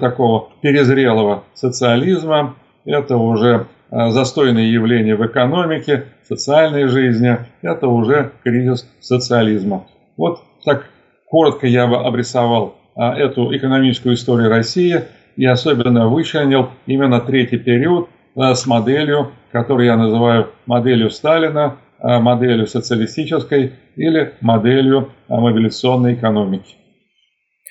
такого 0.00 0.48
перезрелого 0.60 1.44
социализма. 1.54 2.56
Это 2.84 3.16
уже 3.16 3.68
застойные 3.90 4.72
явления 4.72 5.14
в 5.14 5.24
экономике, 5.24 6.06
социальной 6.26 6.88
жизни. 6.88 7.38
Это 7.62 7.86
уже 7.86 8.32
кризис 8.42 8.90
социализма. 8.98 9.86
Вот 10.16 10.40
так 10.64 10.86
коротко 11.26 11.68
я 11.68 11.86
бы 11.86 11.94
обрисовал 11.94 12.77
эту 12.98 13.56
экономическую 13.56 14.14
историю 14.14 14.48
России 14.48 15.02
и 15.36 15.46
особенно 15.46 16.08
вычленил 16.08 16.70
именно 16.86 17.20
третий 17.20 17.58
период 17.58 18.08
с 18.34 18.66
моделью, 18.66 19.32
которую 19.52 19.86
я 19.86 19.96
называю 19.96 20.48
моделью 20.66 21.10
Сталина, 21.10 21.76
Э, 22.00 22.20
моделью 22.20 22.68
социалистической 22.68 23.72
или 23.96 24.32
моделью 24.40 25.10
мобилизационной 25.26 26.14
экономики. 26.14 26.76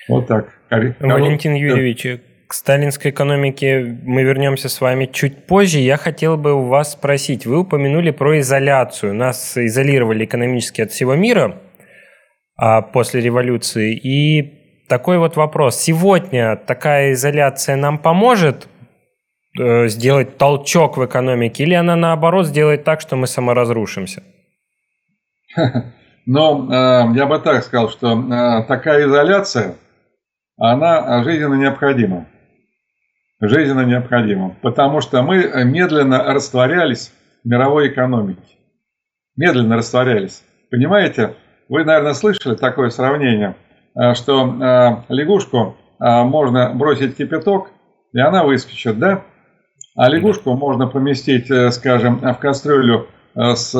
Вот 0.06 0.26
так. 0.26 0.52
Валентин 0.68 1.54
Юрьевич, 1.54 2.20
к 2.46 2.52
сталинской 2.52 3.10
экономике 3.10 3.98
мы 4.02 4.22
вернемся 4.24 4.68
с 4.68 4.82
вами 4.82 5.08
чуть 5.10 5.46
позже. 5.46 5.78
Я 5.78 5.96
хотел 5.96 6.36
бы 6.36 6.52
у 6.52 6.64
вас 6.64 6.92
спросить, 6.92 7.46
вы 7.46 7.60
упомянули 7.60 8.10
про 8.10 8.38
изоляцию. 8.40 9.14
Нас 9.14 9.56
изолировали 9.56 10.26
экономически 10.26 10.82
от 10.82 10.90
всего 10.90 11.14
мира 11.14 11.62
а 12.60 12.82
после 12.82 13.22
революции. 13.22 13.96
И 13.96 14.57
такой 14.88 15.18
вот 15.18 15.36
вопрос. 15.36 15.76
Сегодня 15.76 16.56
такая 16.56 17.12
изоляция 17.12 17.76
нам 17.76 17.98
поможет 17.98 18.68
э, 19.58 19.88
сделать 19.88 20.38
толчок 20.38 20.96
в 20.96 21.04
экономике, 21.04 21.62
или 21.62 21.74
она 21.74 21.94
наоборот 21.94 22.46
сделает 22.46 22.84
так, 22.84 23.00
что 23.00 23.16
мы 23.16 23.26
саморазрушимся? 23.26 24.22
Но 26.26 26.68
э, 26.70 27.16
я 27.16 27.26
бы 27.26 27.38
так 27.38 27.62
сказал, 27.62 27.90
что 27.90 28.12
э, 28.12 28.64
такая 28.66 29.06
изоляция, 29.06 29.76
она 30.56 31.22
жизненно 31.22 31.54
необходима. 31.54 32.26
Жизненно 33.40 33.82
необходима. 33.82 34.56
Потому 34.62 35.00
что 35.00 35.22
мы 35.22 35.64
медленно 35.64 36.24
растворялись 36.34 37.12
в 37.44 37.48
мировой 37.48 37.88
экономике. 37.88 38.42
Медленно 39.36 39.76
растворялись. 39.76 40.42
Понимаете, 40.70 41.36
вы, 41.68 41.84
наверное, 41.84 42.14
слышали 42.14 42.56
такое 42.56 42.90
сравнение, 42.90 43.54
что 44.14 44.46
э, 44.46 45.12
лягушку 45.12 45.76
э, 45.98 46.22
можно 46.22 46.72
бросить 46.72 47.16
кипяток, 47.16 47.70
и 48.12 48.20
она 48.20 48.44
выскочит, 48.44 48.98
да? 48.98 49.22
А 49.96 50.08
лягушку 50.08 50.54
можно 50.54 50.86
поместить, 50.86 51.50
скажем, 51.74 52.20
в 52.20 52.34
кастрюлю 52.34 53.08
с 53.34 53.74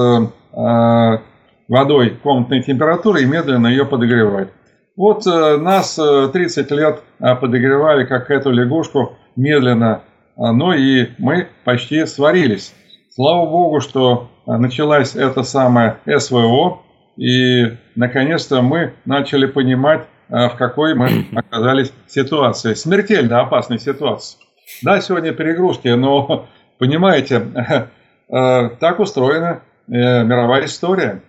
водой 1.69 2.11
комнатной 2.23 2.63
температуры 2.63 3.23
и 3.23 3.27
медленно 3.27 3.69
ее 3.69 3.87
подогревать. 3.87 4.49
Вот 4.97 5.27
нас 5.27 5.95
30 5.95 6.71
лет 6.73 7.03
подогревали, 7.21 8.05
как 8.05 8.33
эту 8.33 8.51
лягушку, 8.51 9.17
медленно, 9.37 10.03
но 10.37 10.75
и 10.75 11.11
мы 11.19 11.47
почти 11.65 12.05
сварились. 12.05 12.75
Слава 13.11 13.49
Богу, 13.49 13.81
что 13.81 14.29
началась 14.47 15.15
эта 15.15 15.45
самая 15.45 15.99
СВО, 16.05 16.81
и, 17.19 17.77
наконец-то, 17.97 18.63
мы 18.63 18.95
начали 19.05 19.47
понимать, 19.47 20.03
э, 20.29 20.49
в 20.49 20.55
какой 20.57 20.95
мы 20.95 21.27
оказались 21.35 21.93
ситуации. 22.07 22.75
Смертельно 22.75 23.41
опасной 23.41 23.81
ситуации. 23.81 24.39
Да, 24.83 25.01
сегодня 25.01 25.33
перегрузки, 25.33 25.89
но, 25.89 26.47
понимаете, 26.79 27.43
э, 28.29 28.69
так 28.79 29.01
устроена 29.01 29.63
э, 29.89 30.25
мировая 30.25 30.65
история. 30.65 31.21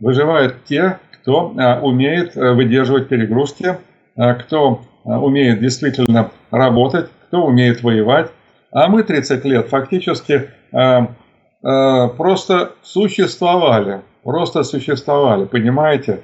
Выживают 0.00 0.64
те, 0.64 0.98
кто 1.12 1.54
умеет 1.80 2.34
выдерживать 2.34 3.08
перегрузки, 3.08 3.76
кто 4.16 4.82
умеет 5.04 5.60
действительно 5.60 6.32
работать, 6.50 7.08
кто 7.28 7.46
умеет 7.46 7.84
воевать. 7.84 8.32
А 8.72 8.88
мы 8.88 9.04
30 9.04 9.44
лет 9.44 9.68
фактически 9.68 10.50
просто 11.62 12.72
существовали 12.82 14.02
просто 14.22 14.62
существовали, 14.62 15.44
понимаете? 15.44 16.22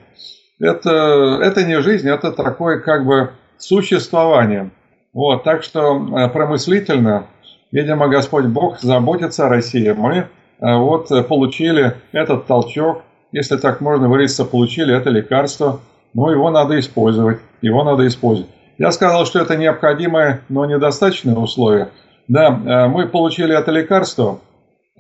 Это, 0.60 1.38
это 1.42 1.64
не 1.64 1.80
жизнь, 1.80 2.08
это 2.08 2.32
такое 2.32 2.80
как 2.80 3.06
бы 3.06 3.30
существование. 3.58 4.70
Вот, 5.12 5.44
так 5.44 5.62
что 5.62 5.96
э, 5.96 6.28
промыслительно, 6.28 7.26
видимо, 7.72 8.08
Господь 8.08 8.46
Бог 8.46 8.80
заботится 8.80 9.46
о 9.46 9.48
России. 9.48 9.90
Мы 9.90 10.16
э, 10.16 10.26
вот 10.60 11.08
получили 11.28 11.94
этот 12.12 12.46
толчок, 12.46 13.02
если 13.32 13.56
так 13.56 13.80
можно 13.80 14.08
выразиться, 14.08 14.44
получили 14.44 14.96
это 14.96 15.10
лекарство, 15.10 15.80
но 16.14 16.30
его 16.30 16.50
надо 16.50 16.78
использовать, 16.78 17.38
его 17.62 17.84
надо 17.84 18.06
использовать. 18.06 18.50
Я 18.78 18.92
сказал, 18.92 19.26
что 19.26 19.40
это 19.40 19.56
необходимое, 19.56 20.42
но 20.48 20.64
недостаточное 20.66 21.36
условие. 21.36 21.88
Да, 22.26 22.48
э, 22.48 22.88
мы 22.88 23.06
получили 23.06 23.56
это 23.56 23.70
лекарство 23.70 24.40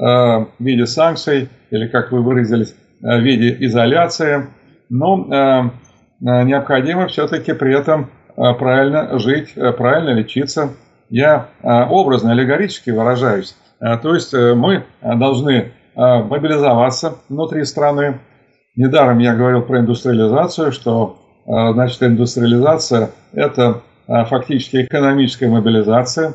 в 0.00 0.46
виде 0.60 0.86
санкций, 0.86 1.48
или, 1.70 1.88
как 1.88 2.12
вы 2.12 2.22
выразились, 2.22 2.72
в 3.00 3.20
виде 3.20 3.56
изоляции, 3.66 4.46
но 4.88 5.26
э, 5.30 5.70
э, 6.26 6.42
необходимо 6.44 7.06
все-таки 7.08 7.52
при 7.52 7.78
этом 7.78 8.10
правильно 8.36 9.18
жить, 9.18 9.54
правильно 9.54 10.10
лечиться. 10.10 10.70
Я 11.10 11.48
образно, 11.64 12.30
аллегорически 12.30 12.90
выражаюсь. 12.90 13.56
То 13.80 14.14
есть 14.14 14.32
мы 14.32 14.84
должны 15.02 15.72
мобилизоваться 15.96 17.16
внутри 17.28 17.64
страны. 17.64 18.20
Недаром 18.76 19.18
я 19.18 19.34
говорил 19.34 19.62
про 19.62 19.80
индустриализацию, 19.80 20.70
что 20.70 21.18
значит 21.46 22.00
индустриализация– 22.04 23.10
это 23.32 23.80
фактически 24.06 24.84
экономическая 24.84 25.48
мобилизация. 25.48 26.34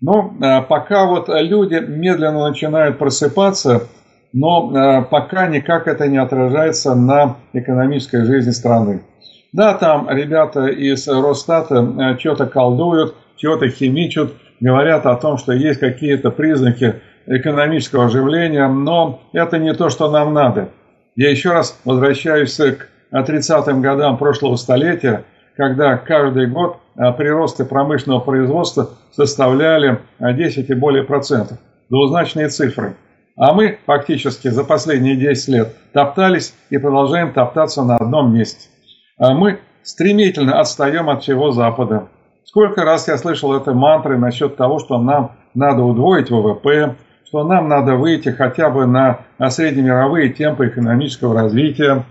Но 0.00 0.34
пока 0.66 1.04
вот 1.04 1.28
люди 1.28 1.74
медленно 1.74 2.48
начинают 2.48 2.96
просыпаться– 2.96 3.82
но 4.34 4.72
э, 4.76 5.02
пока 5.04 5.46
никак 5.46 5.86
это 5.86 6.08
не 6.08 6.18
отражается 6.18 6.96
на 6.96 7.36
экономической 7.52 8.24
жизни 8.24 8.50
страны. 8.50 9.02
Да, 9.52 9.74
там 9.74 10.10
ребята 10.10 10.66
из 10.66 11.06
Росстата 11.06 11.76
э, 11.76 12.18
что-то 12.18 12.46
колдуют, 12.46 13.14
что-то 13.36 13.68
химичат, 13.68 14.32
говорят 14.58 15.06
о 15.06 15.14
том, 15.14 15.38
что 15.38 15.52
есть 15.52 15.78
какие-то 15.78 16.32
признаки 16.32 16.96
экономического 17.26 18.06
оживления, 18.06 18.66
но 18.66 19.22
это 19.32 19.58
не 19.58 19.72
то, 19.72 19.88
что 19.88 20.10
нам 20.10 20.34
надо. 20.34 20.70
Я 21.14 21.30
еще 21.30 21.52
раз 21.52 21.80
возвращаюсь 21.84 22.56
к 22.56 22.88
30-м 23.12 23.80
годам 23.82 24.18
прошлого 24.18 24.56
столетия, 24.56 25.22
когда 25.56 25.96
каждый 25.96 26.48
год 26.48 26.78
э, 26.96 27.12
приросты 27.12 27.64
промышленного 27.64 28.18
производства 28.18 28.90
составляли 29.12 30.00
10 30.18 30.68
и 30.68 30.74
более 30.74 31.04
процентов. 31.04 31.58
Двузначные 31.88 32.48
цифры. 32.48 32.96
А 33.36 33.52
мы 33.52 33.78
фактически 33.84 34.48
за 34.48 34.62
последние 34.62 35.16
10 35.16 35.48
лет 35.48 35.76
топтались 35.92 36.54
и 36.70 36.78
продолжаем 36.78 37.32
топтаться 37.32 37.82
на 37.82 37.96
одном 37.96 38.32
месте. 38.32 38.68
А 39.18 39.34
мы 39.34 39.58
стремительно 39.82 40.60
отстаем 40.60 41.10
от 41.10 41.22
всего 41.22 41.50
Запада. 41.50 42.08
Сколько 42.44 42.84
раз 42.84 43.08
я 43.08 43.18
слышал 43.18 43.52
это 43.54 43.74
мантры 43.74 44.18
насчет 44.18 44.56
того, 44.56 44.78
что 44.78 44.98
нам 44.98 45.32
надо 45.54 45.82
удвоить 45.82 46.30
ВВП, 46.30 46.94
что 47.24 47.42
нам 47.42 47.68
надо 47.68 47.96
выйти 47.96 48.28
хотя 48.28 48.70
бы 48.70 48.86
на, 48.86 49.20
на 49.38 49.50
среднемировые 49.50 50.32
темпы 50.32 50.68
экономического 50.68 51.34
развития. 51.34 52.04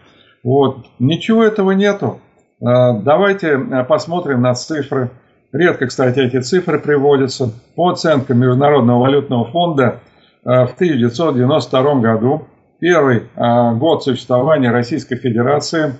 Вот. 0.43 0.85
Ничего 0.99 1.45
этого 1.45 1.71
нету. 1.71 2.19
А, 2.61 2.93
давайте 2.93 3.55
а, 3.55 3.85
посмотрим 3.85 4.41
на 4.41 4.55
цифры. 4.55 5.11
Редко, 5.53 5.87
кстати, 5.87 6.19
эти 6.19 6.41
цифры 6.41 6.79
приводятся. 6.79 7.53
По 7.75 7.89
оценкам 7.89 8.39
Международного 8.39 8.99
валютного 8.99 9.45
фонда– 9.45 10.01
в 10.43 10.73
1992 10.73 11.95
году, 11.95 12.43
первый 12.79 13.23
э, 13.35 13.73
год 13.75 14.03
существования 14.03 14.71
Российской 14.71 15.15
Федерации, 15.15 15.93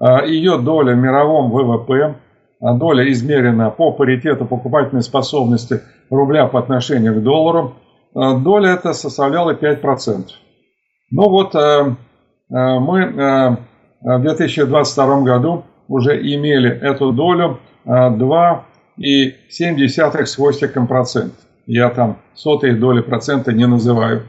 э, 0.00 0.26
ее 0.26 0.58
доля 0.58 0.94
в 0.94 0.98
мировом 0.98 1.50
ВВП, 1.50 2.16
доля 2.60 3.10
измерена 3.10 3.70
по 3.70 3.92
паритету 3.92 4.46
покупательной 4.46 5.02
способности 5.02 5.80
рубля 6.10 6.46
по 6.46 6.58
отношению 6.58 7.20
к 7.20 7.22
доллару, 7.22 7.74
доля 8.14 8.74
эта 8.74 8.92
составляла 8.92 9.54
5%. 9.54 10.26
Ну 11.10 11.30
вот 11.30 11.54
мы 12.50 13.56
в 14.02 14.20
2022 14.20 15.22
году 15.22 15.64
уже 15.88 16.20
имели 16.20 16.70
эту 16.70 17.12
долю 17.12 17.60
2,7 17.86 20.26
с 20.26 20.36
хвостиком 20.36 20.86
процента. 20.86 21.36
Я 21.72 21.88
там 21.90 22.18
сотые 22.34 22.74
доли 22.74 23.00
процента 23.00 23.52
не 23.52 23.64
называю. 23.64 24.24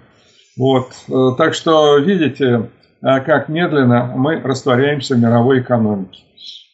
Вот. 0.60 0.92
Э, 1.10 1.36
так 1.36 1.56
что 1.56 1.98
видите, 1.98 2.70
э, 3.02 3.20
как 3.22 3.50
медленно 3.50 4.14
мы 4.16 4.40
растворяемся 4.40 5.16
в 5.16 5.20
мировой 5.20 5.62
экономике. 5.62 6.22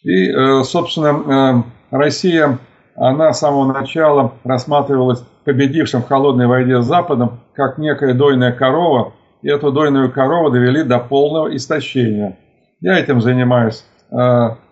И, 0.04 0.30
э, 0.30 0.64
собственно, 0.66 1.64
Россия, 1.90 2.60
она 2.98 3.32
с 3.32 3.40
самого 3.40 3.72
начала 3.72 4.34
рассматривалась 4.44 5.24
победившим 5.46 6.02
в 6.02 6.08
холодной 6.10 6.48
войне 6.48 6.82
с 6.82 6.86
Западом 6.86 7.40
как 7.54 7.78
некая 7.78 8.14
дойная 8.14 8.52
корова, 8.52 9.14
и 9.42 9.48
эту 9.48 9.72
дойную 9.72 10.12
корову 10.12 10.50
довели 10.50 10.84
до 10.84 11.00
полного 11.00 11.56
истощения. 11.56 12.38
Я 12.82 13.00
этим 13.00 13.22
занимаюсь, 13.22 13.86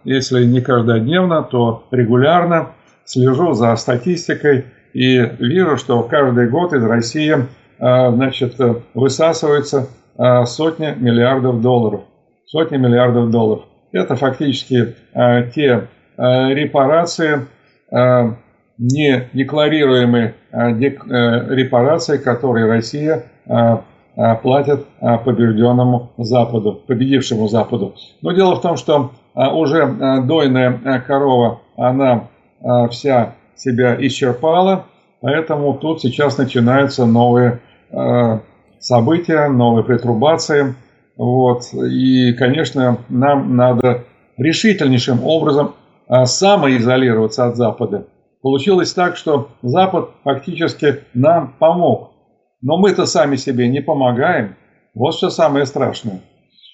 если 0.04 0.44
не 0.44 0.60
каждодневно, 0.60 1.44
то 1.44 1.86
регулярно, 1.92 2.72
слежу 3.06 3.54
за 3.54 3.76
статистикой, 3.78 4.66
и 4.96 5.20
вижу, 5.40 5.76
что 5.76 6.04
каждый 6.04 6.48
год 6.48 6.72
из 6.72 6.82
России 6.86 7.36
а, 7.80 8.12
значит, 8.12 8.56
высасывается 8.94 9.90
а, 10.18 10.46
сотни 10.46 10.96
миллиардов 10.98 11.62
долларов. 11.62 12.04
Сотни 12.46 12.78
миллиардов 12.78 13.30
долларов. 13.30 13.66
Это 13.92 14.16
фактически 14.16 14.96
те 15.54 15.88
репарации, 16.18 17.48
не 18.78 19.30
декларируемые 19.34 20.36
репарации, 20.52 22.18
которые 22.18 22.68
Россия 22.68 23.24
платит 24.42 24.86
побежденному 25.00 26.12
Западу, 26.18 26.84
победившему 26.88 27.48
Западу. 27.48 27.96
Но 28.22 28.32
дело 28.34 28.56
в 28.56 28.62
том, 28.62 28.76
что 28.76 29.12
уже 29.34 29.88
дойная 30.26 31.02
корова, 31.08 31.62
она 31.78 32.28
вся 32.92 33.36
себя 33.56 33.96
исчерпала, 34.00 34.86
поэтому 35.22 35.74
тут 35.74 36.02
сейчас 36.02 36.38
начинаются 36.38 37.06
новые 37.06 37.62
э, 37.92 38.40
события, 38.80 39.48
новые 39.48 39.84
претрубации. 39.84 40.76
Вот. 41.18 41.64
И, 41.74 42.34
конечно, 42.34 42.98
нам 43.10 43.56
надо 43.56 44.04
решительнейшим 44.38 45.24
образом 45.24 45.76
самоизолироваться 46.26 47.48
от 47.48 47.56
Запада. 47.56 48.06
Получилось 48.42 48.94
так, 48.94 49.18
что 49.18 49.50
Запад 49.64 50.10
фактически 50.24 51.00
нам 51.14 51.56
помог. 51.58 52.12
Но 52.62 52.78
мы-то 52.78 53.06
сами 53.06 53.38
себе 53.38 53.68
не 53.70 53.82
помогаем. 53.82 54.56
Вот 54.94 55.16
что 55.16 55.30
самое 55.30 55.66
страшное. 55.66 56.22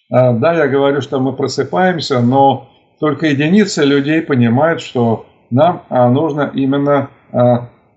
Да, 0.10 0.54
я 0.54 0.68
говорю, 0.68 1.02
что 1.02 1.20
мы 1.20 1.34
просыпаемся, 1.34 2.20
но 2.20 2.68
только 3.00 3.28
единицы 3.28 3.86
людей 3.86 4.22
понимают, 4.22 4.82
что 4.82 5.26
нам 5.52 5.84
нужно 5.90 6.52
именно 6.54 7.10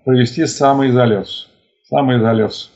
провести 0.03 0.45
самоизоляцию. 0.45 1.49
Самоизоляцию. 1.85 2.71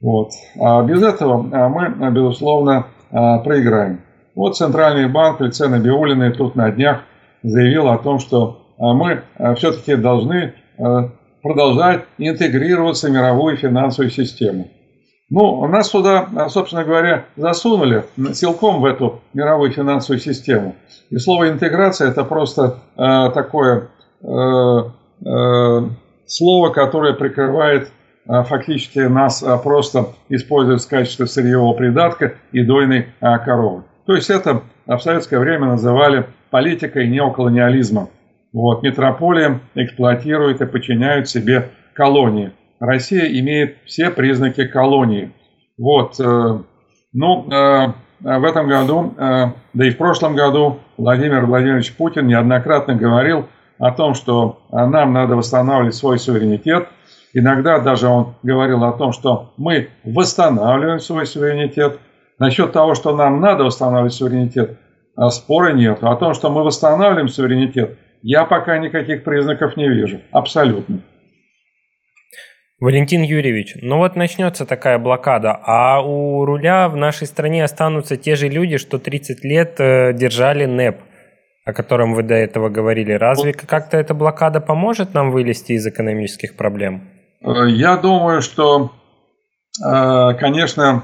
Вот. 0.00 0.30
А 0.60 0.82
без 0.82 1.02
этого 1.02 1.42
мы, 1.68 2.10
безусловно, 2.10 2.86
проиграем. 3.10 4.00
Вот 4.34 4.56
Центральный 4.56 5.08
банк 5.08 5.40
в 5.40 5.44
лице 5.44 5.68
Набиулиной 5.68 6.32
тут 6.32 6.56
на 6.56 6.70
днях 6.70 7.02
заявил 7.42 7.88
о 7.88 7.98
том, 7.98 8.18
что 8.18 8.74
мы 8.78 9.22
все-таки 9.56 9.96
должны 9.96 10.54
продолжать 11.42 12.04
интегрироваться 12.18 13.08
в 13.08 13.10
мировую 13.12 13.56
финансовую 13.56 14.10
систему. 14.10 14.68
Ну, 15.30 15.66
нас 15.66 15.90
туда, 15.90 16.48
собственно 16.48 16.84
говоря, 16.84 17.26
засунули 17.36 18.04
силком 18.32 18.80
в 18.80 18.86
эту 18.86 19.20
мировую 19.34 19.70
финансовую 19.72 20.20
систему. 20.20 20.74
И 21.10 21.18
слово 21.18 21.50
интеграция 21.50 22.08
это 22.08 22.24
просто 22.24 22.78
э, 22.96 23.30
такое 23.34 23.88
слово, 26.28 26.70
которое 26.70 27.14
прикрывает 27.14 27.90
э, 28.28 28.42
фактически 28.44 29.00
нас 29.00 29.42
э, 29.42 29.58
просто 29.62 30.08
используют 30.28 30.82
в 30.82 30.88
качестве 30.88 31.26
сырьевого 31.26 31.72
придатка 31.72 32.34
и 32.52 32.62
дойной 32.62 33.08
э, 33.20 33.38
коровы. 33.44 33.84
То 34.06 34.14
есть 34.14 34.30
это 34.30 34.62
в 34.86 34.98
советское 34.98 35.38
время 35.38 35.66
называли 35.66 36.26
политикой 36.50 37.08
неоколониализма. 37.08 38.08
Вот, 38.52 38.82
метрополия 38.82 39.60
эксплуатирует 39.74 40.60
и 40.60 40.66
подчиняют 40.66 41.28
себе 41.28 41.70
колонии. 41.94 42.52
Россия 42.80 43.26
имеет 43.40 43.76
все 43.84 44.10
признаки 44.10 44.66
колонии. 44.66 45.32
Вот, 45.78 46.18
э, 46.20 46.58
ну, 47.12 47.50
э, 47.50 47.92
в 48.20 48.44
этом 48.44 48.68
году, 48.68 49.14
э, 49.16 49.44
да 49.72 49.86
и 49.86 49.90
в 49.90 49.96
прошлом 49.96 50.34
году 50.34 50.80
Владимир 50.96 51.46
Владимирович 51.46 51.94
Путин 51.94 52.26
неоднократно 52.26 52.94
говорил 52.94 53.46
о 53.78 53.92
том, 53.92 54.14
что 54.14 54.60
нам 54.70 55.12
надо 55.12 55.36
восстанавливать 55.36 55.94
свой 55.94 56.18
суверенитет. 56.18 56.88
Иногда 57.32 57.78
даже 57.78 58.08
он 58.08 58.34
говорил 58.42 58.84
о 58.84 58.92
том, 58.92 59.12
что 59.12 59.52
мы 59.56 59.88
восстанавливаем 60.04 61.00
свой 61.00 61.26
суверенитет. 61.26 61.98
Насчет 62.38 62.72
того, 62.72 62.94
что 62.94 63.14
нам 63.14 63.40
надо 63.40 63.64
восстанавливать 63.64 64.14
суверенитет, 64.14 64.78
спора 65.30 65.72
нет. 65.72 65.98
О 66.02 66.16
том, 66.16 66.34
что 66.34 66.50
мы 66.50 66.64
восстанавливаем 66.64 67.28
суверенитет, 67.28 67.98
я 68.22 68.44
пока 68.44 68.78
никаких 68.78 69.24
признаков 69.24 69.76
не 69.76 69.88
вижу. 69.88 70.20
Абсолютно. 70.32 71.02
Валентин 72.80 73.22
Юрьевич, 73.22 73.74
ну 73.82 73.98
вот 73.98 74.14
начнется 74.14 74.64
такая 74.64 75.00
блокада, 75.00 75.58
а 75.64 76.00
у 76.00 76.44
руля 76.44 76.88
в 76.88 76.96
нашей 76.96 77.26
стране 77.26 77.64
останутся 77.64 78.16
те 78.16 78.36
же 78.36 78.48
люди, 78.48 78.76
что 78.76 78.98
30 79.00 79.42
лет 79.42 79.80
э, 79.80 80.12
держали 80.12 80.64
НЭП, 80.64 81.00
о 81.68 81.72
котором 81.72 82.14
вы 82.14 82.22
до 82.22 82.34
этого 82.34 82.68
говорили. 82.68 83.12
Разве 83.12 83.52
как-то 83.52 83.96
эта 83.96 84.14
блокада 84.14 84.60
поможет 84.60 85.14
нам 85.14 85.30
вылезти 85.30 85.72
из 85.72 85.86
экономических 85.86 86.56
проблем? 86.56 87.02
Э, 87.42 87.68
я 87.68 87.96
думаю, 87.96 88.40
что, 88.42 88.92
э, 89.84 90.34
конечно, 90.40 91.02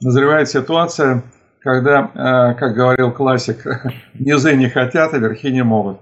назревает 0.00 0.48
ситуация, 0.48 1.22
когда, 1.60 2.54
как 2.58 2.74
говорил 2.74 3.12
классик, 3.12 3.64
низы 4.14 4.54
не 4.54 4.68
хотят, 4.68 5.14
а 5.14 5.18
верхи 5.18 5.50
не 5.50 5.62
могут. 5.62 6.00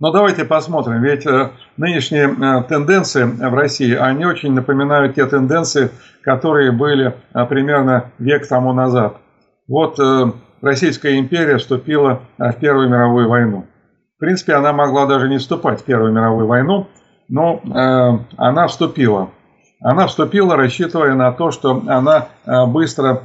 Но 0.00 0.12
давайте 0.12 0.44
посмотрим, 0.44 1.02
ведь 1.02 1.26
э, 1.26 1.50
нынешние 1.76 2.28
э, 2.28 2.62
тенденции 2.68 3.24
в 3.24 3.52
России, 3.52 3.94
они 3.96 4.24
очень 4.26 4.52
напоминают 4.52 5.16
те 5.16 5.26
тенденции, 5.26 5.90
которые 6.22 6.70
были 6.70 7.16
э, 7.34 7.46
примерно 7.46 8.12
век 8.18 8.46
тому 8.46 8.72
назад. 8.72 9.16
Вот 9.66 9.98
Российская 10.60 11.18
империя 11.18 11.58
вступила 11.58 12.22
в 12.38 12.52
Первую 12.60 12.88
мировую 12.88 13.28
войну. 13.28 13.66
В 14.16 14.20
принципе, 14.20 14.54
она 14.54 14.72
могла 14.72 15.06
даже 15.06 15.28
не 15.28 15.38
вступать 15.38 15.80
в 15.80 15.84
Первую 15.84 16.12
мировую 16.12 16.46
войну, 16.46 16.88
но 17.28 17.60
она 18.36 18.66
вступила. 18.66 19.30
Она 19.80 20.08
вступила, 20.08 20.56
рассчитывая 20.56 21.14
на 21.14 21.30
то, 21.30 21.52
что 21.52 21.82
она 21.86 22.28
быстро 22.66 23.22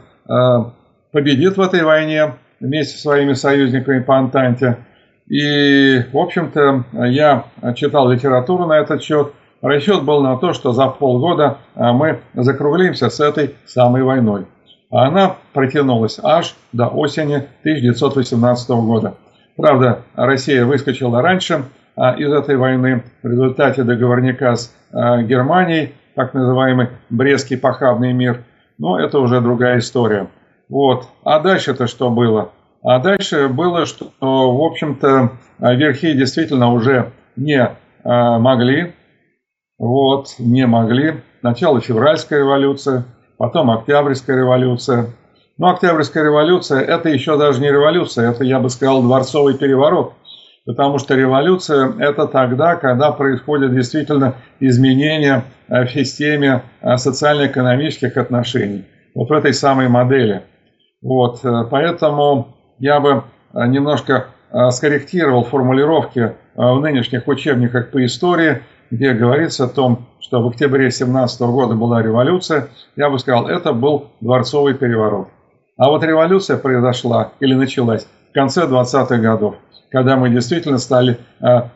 победит 1.12 1.58
в 1.58 1.62
этой 1.62 1.84
войне 1.84 2.36
вместе 2.60 2.96
со 2.96 3.02
своими 3.02 3.34
союзниками 3.34 4.00
по 4.00 4.18
Антанте– 4.18 4.78
и, 5.28 6.04
в 6.12 6.18
общем-то, 6.18 6.84
я 7.08 7.46
читал 7.76 8.10
литературу 8.10 8.66
на 8.66 8.80
этот 8.80 9.02
счет. 9.02 9.32
Расчет 9.62 10.04
был 10.04 10.22
на 10.22 10.38
то, 10.38 10.52
что 10.54 10.74
за 10.74 10.88
полгода 10.88 11.60
а, 11.76 11.94
мы 11.94 12.20
закруглимся 12.34 13.10
с 13.10 13.22
этой 13.22 13.56
самой 13.66 14.04
войной. 14.04 14.46
А 14.94 15.08
она 15.08 15.38
протянулась 15.54 16.20
аж 16.22 16.56
до 16.72 16.86
осени 16.86 17.48
1918 17.62 18.70
года. 18.70 19.16
Правда, 19.58 20.04
Россия 20.14 20.66
выскочила 20.66 21.20
раньше 21.20 21.64
а, 21.96 22.14
из 22.14 22.32
этой 22.32 22.58
войны 22.58 23.04
в 23.24 23.28
результате 23.28 23.84
договорника 23.84 24.56
с 24.56 24.72
Германией, 24.92 25.94
так 26.16 26.36
называемый 26.36 26.90
Брестский 27.10 27.58
похабный 27.58 28.14
мир. 28.14 28.44
Но 28.78 29.00
это 29.00 29.18
уже 29.18 29.42
другая 29.42 29.80
история. 29.80 30.28
Вот. 30.70 31.08
А 31.24 31.40
дальше-то 31.40 31.88
что 31.88 32.12
было? 32.12 32.52
А 32.84 33.00
дальше 33.00 33.48
было, 33.48 33.88
что, 33.88 34.12
в 34.20 34.62
общем-то, 34.62 35.32
верхи 35.58 36.14
действительно 36.14 36.72
уже 36.72 37.12
не 37.36 37.68
а, 38.04 38.38
могли, 38.38 38.94
вот, 39.80 40.36
не 40.38 40.68
могли. 40.68 41.16
Сначала 41.40 41.82
февральская 41.82 42.40
революция, 42.40 43.06
потом 43.38 43.72
октябрьская 43.72 44.38
революция. 44.38 45.08
Но 45.58 45.70
октябрьская 45.70 46.24
революция– 46.24 46.82
это 46.82 47.10
еще 47.10 47.38
даже 47.38 47.62
не 47.62 47.70
революция, 47.70 48.32
это, 48.32 48.44
я 48.44 48.60
бы 48.60 48.70
сказал, 48.70 49.02
дворцовый 49.02 49.58
переворот. 49.58 50.14
Потому 50.66 50.98
что 50.98 51.16
революция– 51.16 51.94
это 52.00 52.26
тогда, 52.28 52.76
когда 52.76 53.12
происходят 53.12 53.74
действительно 53.74 54.36
изменения 54.60 55.44
в 55.68 55.88
системе 55.88 56.64
социально-экономических 56.96 58.18
отношений. 58.18 58.86
Вот 59.14 59.30
в 59.30 59.34
этой 59.34 59.54
самой 59.54 59.90
модели. 59.90 60.44
Вот, 61.04 61.44
э, 61.44 61.66
поэтому 61.70 62.56
я 62.80 63.00
бы 63.00 63.24
э, 63.54 63.66
немножко 63.68 64.28
э, 64.52 64.70
скорректировал 64.72 65.44
формулировки 65.44 66.20
э, 66.20 66.32
в 66.56 66.80
нынешних 66.80 67.28
учебниках 67.28 67.92
по 67.92 68.04
истории, 68.06 68.62
где 68.90 69.14
говорится 69.14 69.66
о 69.66 69.68
том, 69.68 70.08
что 70.34 70.42
в 70.42 70.48
октябре 70.48 70.90
17 70.90 71.42
года 71.42 71.76
была 71.76 72.02
революция, 72.02 72.70
я 72.96 73.12
бы 73.12 73.20
сказал, 73.20 73.48
это 73.48 73.72
был 73.72 74.08
дворцовый 74.20 74.74
переворот. 74.74 75.28
А 75.78 75.92
вот 75.92 76.04
революция 76.04 76.58
произошла 76.58 77.34
или 77.40 77.54
началась 77.54 78.08
в 78.32 78.34
конце 78.34 78.64
20-х 78.64 79.18
годов, 79.18 79.58
когда 79.92 80.16
мы 80.16 80.32
действительно 80.32 80.80
стали 80.80 81.20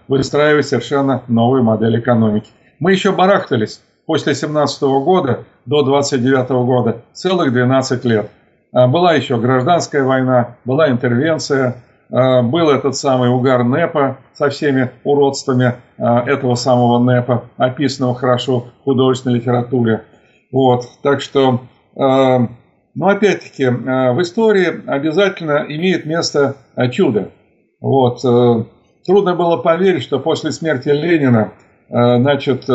выстраивать 0.07 0.65
совершенно 0.65 1.21
новую 1.27 1.63
модель 1.63 1.99
экономики. 1.99 2.49
Мы 2.79 2.93
еще 2.93 3.11
барахтались 3.11 3.79
после 4.07 4.33
17 4.33 4.81
года 4.81 5.43
до 5.67 5.83
29 5.83 6.49
года 6.65 7.03
целых 7.13 7.53
12 7.53 8.05
лет. 8.05 8.31
А, 8.73 8.87
была 8.87 9.13
еще 9.13 9.37
гражданская 9.37 10.03
война, 10.03 10.55
была 10.65 10.89
интервенция, 10.89 11.83
был 12.09 12.69
этот 12.69 12.95
самый 12.95 13.29
угар 13.29 13.63
НЭПа 13.63 14.17
со 14.33 14.49
всеми 14.49 14.91
уродствами 15.03 15.75
а, 15.97 16.23
этого 16.25 16.55
самого 16.55 16.99
НЭПа, 16.99 17.49
описанного 17.57 18.15
хорошо 18.15 18.67
в 18.79 18.83
художественной 18.83 19.37
литературе. 19.37 20.03
Вот, 20.51 20.85
так 21.03 21.19
что, 21.19 21.59
ну 21.95 22.47
опять-таки, 22.95 23.65
в 23.67 24.21
истории 24.21 24.89
обязательно 24.89 25.65
имеет 25.67 26.05
место 26.05 26.55
чудо. 26.91 27.31
Вот, 27.81 28.21
трудно 29.05 29.35
было 29.35 29.57
поверить, 29.57 30.03
что 30.03 30.19
после 30.19 30.53
смерти 30.53 30.87
Ленина, 30.87 31.51
значит, 31.89 32.65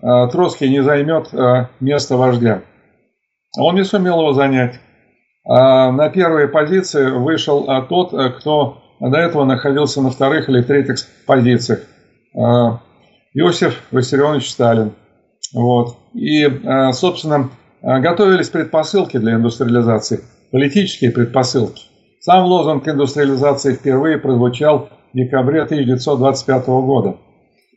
Троцкий 0.00 0.68
не 0.68 0.84
займет 0.84 1.32
место 1.80 2.16
вождя. 2.16 2.62
Он 3.58 3.74
не 3.74 3.84
сумел 3.84 4.20
его 4.20 4.32
занять. 4.32 4.78
А 5.48 5.90
на 5.90 6.10
первые 6.10 6.46
позиции 6.46 7.10
вышел 7.10 7.64
а, 7.68 7.80
тот, 7.80 8.12
э, 8.12 8.28
кто 8.38 8.82
до 9.00 9.16
этого 9.16 9.44
находился 9.44 10.02
на 10.02 10.10
вторых 10.10 10.50
или 10.50 10.62
третьих 10.62 10.96
позициях. 11.26 11.80
А, 12.36 12.80
Иосиф 13.32 13.82
Виссарионович 13.90 14.50
Сталин. 14.50 14.92
Вот. 15.54 15.96
И, 16.12 16.46
собственно, 16.92 17.48
готовились 17.80 18.50
предпосылки 18.50 19.16
для 19.16 19.34
индустриализации, 19.34 20.20
политические 20.50 21.10
предпосылки. 21.10 21.84
Сам 22.20 22.44
лозунг 22.44 22.86
индустриализации 22.86 23.72
впервые 23.72 24.18
прозвучал 24.18 24.90
в 25.12 25.16
декабре 25.16 25.62
1925 25.62 26.66
года. 26.66 27.16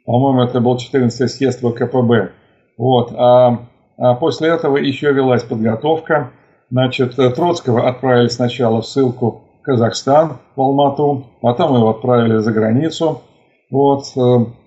По-моему, 0.05 0.41
это 0.41 0.59
был 0.59 0.75
14-й 0.75 1.29
съезд 1.29 1.61
ВКПБ. 1.61 2.31
Вот. 2.77 3.13
А, 3.15 3.59
а 3.97 4.15
после 4.15 4.49
этого 4.49 4.77
еще 4.77 5.13
велась 5.13 5.43
подготовка 5.43 6.31
Значит, 6.71 7.19
э, 7.19 7.29
Троцкого 7.31 7.89
отправили 7.89 8.29
сначала 8.29 8.81
в 8.81 8.87
ссылку 8.87 9.43
Казахстан, 9.61 10.37
в 10.55 10.61
Алмату, 10.61 11.27
потом 11.41 11.75
его 11.75 11.89
отправили 11.89 12.37
за 12.37 12.51
границу. 12.51 13.21
Вот, 13.69 14.05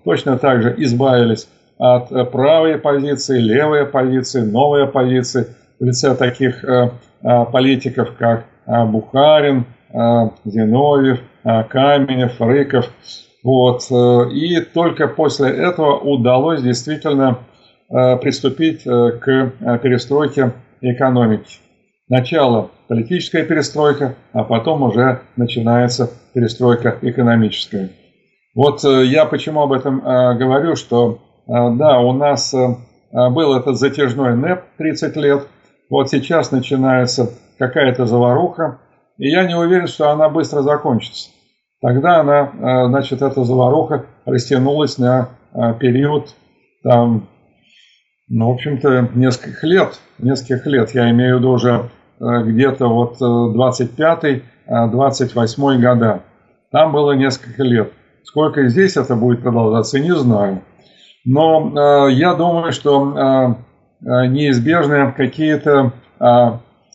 точно 0.03 0.37
так 0.39 0.63
же 0.63 0.73
избавились 0.77 1.47
от 1.77 2.09
правой 2.31 2.79
позиции, 2.79 3.39
левой 3.39 3.85
позиции, 3.85 4.41
новой 4.41 4.87
позиции 4.87 5.45
в 5.79 5.83
лице 5.83 6.15
таких 6.15 6.65
политиков, 7.21 8.15
как 8.17 8.45
Бухарин, 8.65 9.65
Зиновьев, 10.43 11.19
Каменев, 11.43 12.41
Рыков. 12.41 12.89
Вот. 13.43 13.83
И 14.31 14.59
только 14.61 15.07
после 15.07 15.49
этого 15.49 15.99
удалось 15.99 16.63
действительно 16.63 17.37
приступить 17.89 18.83
к 18.85 19.51
перестройке 19.83 20.51
экономики. 20.81 21.59
Начало 22.07 22.69
политическая 22.87 23.43
перестройка, 23.43 24.15
а 24.31 24.43
потом 24.43 24.83
уже 24.83 25.21
начинается 25.37 26.11
перестройка 26.33 26.99
экономическая. 27.01 27.89
Вот 28.53 28.83
я 28.83 29.25
почему 29.25 29.61
об 29.61 29.73
этом 29.73 30.01
говорю, 30.01 30.75
что 30.75 31.19
да, 31.47 31.99
у 31.99 32.13
нас 32.13 32.53
был 33.11 33.55
этот 33.55 33.77
затяжной 33.77 34.35
НЭП 34.35 34.63
30 34.77 35.15
лет, 35.17 35.47
вот 35.89 36.09
сейчас 36.09 36.51
начинается 36.51 37.31
какая-то 37.57 38.05
заваруха, 38.05 38.79
и 39.17 39.29
я 39.29 39.45
не 39.47 39.55
уверен, 39.55 39.87
что 39.87 40.11
она 40.11 40.29
быстро 40.29 40.61
закончится. 40.61 41.29
Тогда 41.81 42.19
она, 42.19 42.87
значит, 42.87 43.21
эта 43.21 43.43
заваруха 43.43 44.05
растянулась 44.25 44.97
на 44.97 45.29
период 45.79 46.35
там, 46.83 47.27
ну, 48.27 48.49
в 48.49 48.53
общем-то, 48.55 49.09
нескольких 49.13 49.63
лет, 49.63 49.99
нескольких 50.17 50.65
лет, 50.65 50.91
я 50.95 51.11
имею 51.11 51.35
в 51.35 51.39
виду 51.39 51.51
уже 51.51 51.89
э, 52.19 52.43
где-то 52.43 52.87
вот 52.87 53.21
25-28 53.21 54.41
э, 54.67 55.79
года. 55.79 56.21
Там 56.71 56.91
было 56.91 57.11
несколько 57.11 57.63
лет. 57.63 57.93
Сколько 58.23 58.67
здесь 58.67 58.97
это 58.97 59.15
будет 59.15 59.43
продолжаться, 59.43 59.99
не 59.99 60.15
знаю. 60.15 60.63
Но 61.23 62.07
э, 62.07 62.13
я 62.13 62.33
думаю, 62.33 62.71
что 62.71 63.13
э, 63.15 64.07
э 64.07 64.27
неизбежны 64.27 65.13
какие-то 65.15 65.93
э, 66.19 66.25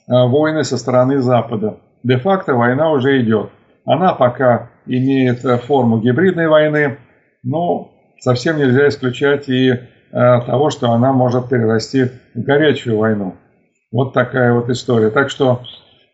войны 0.08 0.64
со 0.64 0.76
стороны 0.76 1.20
Запада. 1.20 1.76
Де-факто 2.02 2.54
война 2.54 2.90
уже 2.90 3.22
идет. 3.22 3.50
Она 3.86 4.14
пока 4.14 4.70
имеет 4.86 5.42
форму 5.62 6.00
гибридной 6.00 6.48
войны, 6.48 6.98
но 7.44 7.92
совсем 8.18 8.58
нельзя 8.58 8.88
исключать 8.88 9.48
и 9.48 9.74
Э, 9.74 9.78
того, 10.10 10.70
что 10.70 10.90
она 10.92 11.12
может 11.12 11.48
перерасти 11.48 12.10
в 12.34 12.42
горячую 12.42 12.98
войну. 12.98 13.34
Вот 13.92 14.12
такая 14.12 14.52
вот 14.52 14.70
история. 14.70 15.10
Так 15.10 15.30
что 15.30 15.62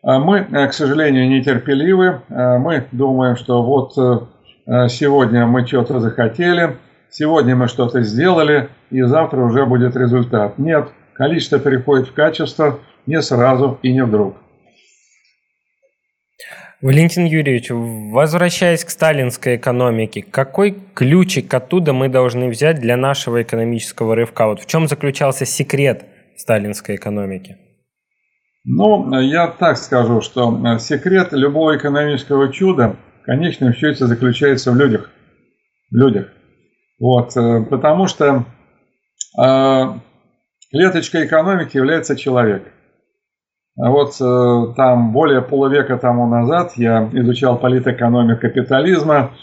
э, 0.03 0.17
мы, 0.17 0.39
э, 0.39 0.67
к 0.67 0.73
сожалению, 0.73 1.29
нетерпеливы. 1.29 2.21
Мы 2.29 2.85
думаем, 2.91 3.35
что 3.35 3.61
вот 3.63 3.93
сегодня 4.91 5.45
мы 5.45 5.65
что-то 5.65 5.99
захотели, 5.99 6.75
сегодня 7.09 7.55
мы 7.55 7.67
что-то 7.67 8.01
сделали, 8.01 8.69
и 8.89 9.01
завтра 9.01 9.41
уже 9.41 9.65
будет 9.65 9.95
результат. 9.95 10.57
Нет, 10.57 10.89
количество 11.13 11.57
переходит 11.57 12.07
в 12.07 12.13
качество 12.13 12.79
не 13.05 13.21
сразу 13.21 13.79
и 13.81 13.93
не 13.93 14.03
вдруг. 14.03 14.35
Валентин 16.79 17.25
Юрьевич, 17.25 17.69
возвращаясь 17.71 18.83
к 18.83 18.91
сталинской 18.91 19.55
экономике, 19.55 20.21
какой 20.21 20.77
ключик 20.93 21.51
оттуда 21.51 21.91
мы 21.91 22.07
должны 22.07 22.49
взять 22.49 22.79
для 22.79 22.95
нашего 22.95 23.41
экономического 23.41 24.15
рывка? 24.15 24.45
Вот 24.45 24.59
в 24.59 24.67
чем 24.67 24.87
заключался 24.87 25.45
секрет 25.45 26.05
сталинской 26.35 26.95
экономики? 26.95 27.57
Ну, 28.63 29.19
я 29.21 29.47
так 29.47 29.77
скажу, 29.77 30.21
что 30.21 30.51
э, 30.51 30.77
секрет 30.77 31.29
любого 31.31 31.77
экономического 31.77 32.53
чуда 32.53 32.95
в 33.21 33.25
конечном 33.25 33.73
счете 33.73 34.05
заключается 34.05 34.71
в 34.71 34.75
людях. 34.75 35.09
В 35.89 35.95
людях. 35.95 36.27
Вот, 36.99 37.35
э, 37.35 37.65
потому 37.67 38.05
что 38.07 38.45
э, 39.41 39.83
клеточкой 40.69 41.25
экономики 41.25 41.75
является 41.75 42.15
человек. 42.15 42.71
А 43.79 43.91
вот 43.91 44.15
э, 44.19 44.73
там 44.75 45.11
более 45.11 45.43
полувека 45.43 45.97
тому 45.97 46.27
назад 46.27 46.71
я 46.77 47.07
изучал 47.13 47.59
политэкономию 47.59 48.39
капитализма, 48.39 49.33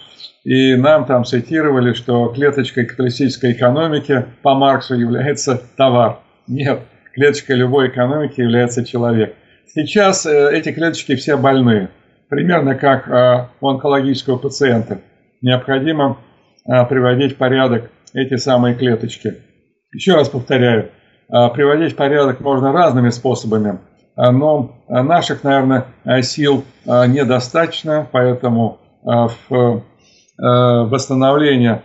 и 0.42 0.74
нам 0.74 1.06
там 1.06 1.24
цитировали, 1.24 1.92
что 1.92 2.28
клеточкой 2.28 2.84
капиталистической 2.84 3.52
экономики 3.52 4.26
по 4.42 4.54
Марксу 4.54 4.96
является 4.96 5.62
товар. 5.76 6.18
Нет, 6.48 6.80
клеточкой 7.14 7.56
любой 7.56 7.88
экономики 7.88 8.40
является 8.40 8.84
человек. 8.84 9.36
Сейчас 9.68 10.26
э, 10.26 10.50
эти 10.52 10.72
клеточки 10.72 11.14
все 11.14 11.36
больные, 11.36 11.90
примерно 12.28 12.74
как 12.74 13.08
э, 13.08 13.46
у 13.60 13.68
онкологического 13.68 14.36
пациента. 14.36 14.98
Необходимо 15.42 16.18
приводить 16.64 17.34
в 17.34 17.36
порядок 17.36 17.90
эти 18.14 18.36
самые 18.36 18.74
клеточки. 18.74 19.34
Еще 19.92 20.14
раз 20.14 20.30
повторяю, 20.30 20.88
приводить 21.28 21.92
в 21.92 21.96
порядок 21.96 22.40
можно 22.40 22.72
разными 22.72 23.10
способами– 23.10 23.78
но 24.16 24.76
а, 24.88 25.02
наших, 25.02 25.42
наверное, 25.44 25.86
а, 26.04 26.22
сил 26.22 26.64
недостаточно, 26.84 28.06
поэтому 28.10 28.78
в 29.02 29.82
восстановление 30.38 31.82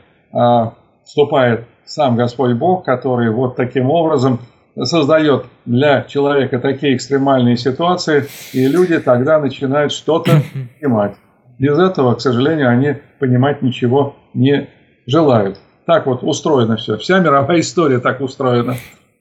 вступает 1.03 1.65
сам 1.85 2.15
Господь 2.15 2.53
Бог, 2.53 2.85
который 2.85 3.29
вот 3.29 3.55
таким 3.55 3.89
образом 3.89 4.39
создает 4.83 5.45
для 5.65 6.03
человека 6.03 6.59
такие 6.59 6.95
экстремальные 6.95 7.57
ситуации, 7.57 8.25
и 8.53 8.67
люди 8.67 8.99
тогда 8.99 9.39
начинают 9.39 9.91
что-то 9.91 10.31
понимать. 10.79 11.15
Без 11.57 11.77
этого, 11.77 12.15
к 12.15 12.21
сожалению, 12.21 12.69
они 12.69 12.95
понимать 13.19 13.61
ничего 13.61 14.15
не 14.33 14.69
желают. 15.05 15.59
Так 15.85 16.05
вот 16.05 16.23
устроено 16.23 16.77
все. 16.77 16.97
Вся 16.97 17.19
мировая 17.19 17.59
история 17.61 17.99
так 17.99 18.21
устроена. 18.21 18.75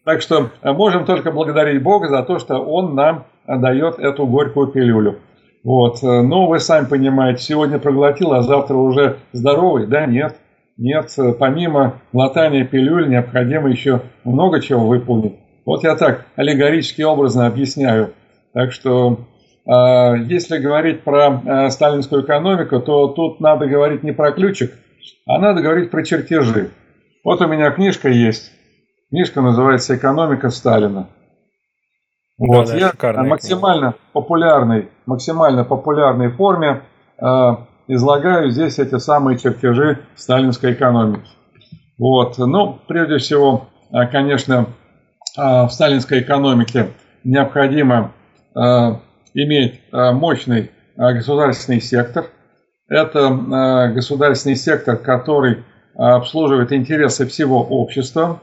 Так 0.08 0.22
что 0.22 0.48
э, 0.62 0.72
можем 0.72 1.04
только 1.04 1.30
благодарить 1.30 1.82
Бога 1.82 2.08
за 2.08 2.22
то, 2.22 2.38
что 2.38 2.56
Он 2.60 2.94
нам 2.94 3.26
э, 3.46 3.58
дает 3.58 3.98
эту 3.98 4.26
горькую 4.26 4.68
пилюлю. 4.68 5.18
Вот. 5.62 6.02
Э, 6.02 6.22
но 6.22 6.46
вы 6.46 6.60
сами 6.60 6.86
понимаете, 6.86 7.42
сегодня 7.42 7.78
проглотил, 7.78 8.32
а 8.32 8.40
завтра 8.40 8.74
уже 8.74 9.18
здоровый? 9.32 9.86
Да 9.86 10.06
нет. 10.06 10.36
Нет, 10.78 11.14
помимо 11.38 12.00
глотания 12.14 12.64
пилюль 12.64 13.10
необходимо 13.10 13.68
еще 13.68 14.00
много 14.24 14.62
чего 14.62 14.86
выполнить. 14.86 15.34
Вот 15.66 15.84
я 15.84 15.94
так 15.94 16.24
аллегорически 16.36 17.02
образно 17.02 17.46
объясняю. 17.46 18.14
Так 18.54 18.72
что 18.72 19.18
если 19.66 20.58
говорить 20.58 21.02
про 21.02 21.68
сталинскую 21.68 22.22
экономику, 22.24 22.80
то 22.80 23.08
тут 23.08 23.40
надо 23.40 23.66
говорить 23.66 24.04
не 24.04 24.12
про 24.12 24.30
ключик, 24.30 24.72
а 25.26 25.38
надо 25.38 25.60
говорить 25.60 25.90
про 25.90 26.04
чертежи. 26.04 26.70
Вот 27.24 27.42
у 27.42 27.48
меня 27.48 27.72
книжка 27.72 28.08
есть 28.08 28.52
Книжка 29.10 29.40
называется 29.40 29.96
«Экономика 29.96 30.50
Сталина». 30.50 31.08
Вот, 32.36 32.66
да, 32.66 32.76
я 32.76 32.90
в 32.90 33.26
максимально 33.26 33.92
книга. 33.92 34.04
популярной, 34.12 34.88
максимально 35.06 35.64
популярной 35.64 36.30
форме 36.30 36.82
э, 37.18 37.24
излагаю 37.88 38.50
здесь 38.50 38.78
эти 38.78 38.98
самые 38.98 39.38
чертежи 39.38 40.00
сталинской 40.14 40.74
экономики. 40.74 41.26
Вот, 41.98 42.36
ну, 42.36 42.78
прежде 42.86 43.16
всего, 43.16 43.68
э, 43.90 44.06
конечно, 44.08 44.66
э, 45.38 45.42
в 45.42 45.70
сталинской 45.70 46.20
экономике 46.20 46.90
необходимо 47.24 48.12
э, 48.54 48.60
иметь 49.32 49.80
мощный 49.90 50.70
государственный 50.96 51.80
сектор. 51.80 52.26
Это 52.88 53.90
государственный 53.94 54.56
сектор, 54.56 54.96
который 54.96 55.64
обслуживает 55.94 56.72
интересы 56.72 57.26
всего 57.26 57.62
общества, 57.62 58.40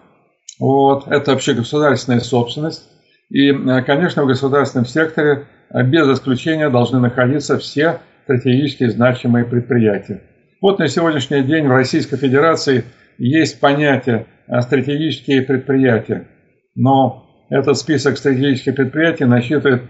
вот, 0.60 1.08
это 1.08 1.32
вообще 1.32 1.54
государственная 1.54 2.20
собственность. 2.22 2.90
И, 3.30 3.50
э, 3.50 3.82
конечно, 3.84 4.24
в 4.24 4.28
государственном 4.28 4.86
секторе 4.86 5.48
э, 5.70 5.84
без 5.84 6.08
исключения 6.08 6.70
должны 6.70 7.00
находиться 7.00 7.58
все 7.58 8.00
стратегически 8.24 8.88
значимые 8.88 9.46
предприятия. 9.46 10.22
Вот 10.62 10.80
на 10.80 10.88
сегодняшний 10.88 11.44
день 11.44 11.68
в 11.68 11.72
Российской 11.72 12.18
Федерации 12.18 12.86
есть 13.18 13.60
понятие 13.60 14.28
э, 14.48 14.62
стратегические 14.62 15.42
предприятия, 15.42 16.28
но 16.76 17.46
этот 17.50 17.78
список 17.78 18.18
стратегических 18.18 18.76
предприятий 18.76 19.26
насчитывает 19.26 19.84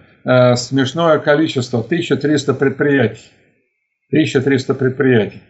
смешное 0.56 1.20
количество, 1.20 1.82
1300 1.82 2.56
предприятий. 2.56 3.30
1300 4.10 4.74
предприятий. 4.74 5.42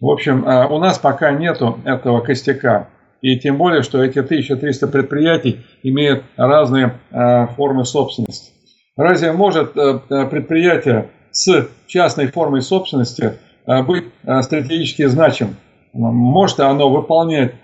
В 0.00 0.08
общем, 0.08 0.42
у 0.44 0.78
нас 0.78 0.98
пока 0.98 1.32
нету 1.32 1.78
этого 1.84 2.20
костяка. 2.20 2.88
И 3.22 3.38
тем 3.38 3.56
более, 3.56 3.82
что 3.82 4.02
эти 4.02 4.18
1300 4.18 4.88
предприятий 4.88 5.60
имеют 5.84 6.24
разные 6.36 6.98
э, 7.12 7.46
формы 7.56 7.84
собственности. 7.84 8.50
Разве 8.96 9.32
может 9.32 9.76
э, 9.76 10.00
э, 10.10 10.26
предприятие 10.26 11.08
с 11.30 11.68
частной 11.86 12.26
формой 12.26 12.60
собственности 12.60 13.38
быть 13.86 14.04
стратегически 14.42 15.06
значим? 15.06 15.56
Может 15.94 16.60
оно 16.60 16.90
выполнять 16.90 17.54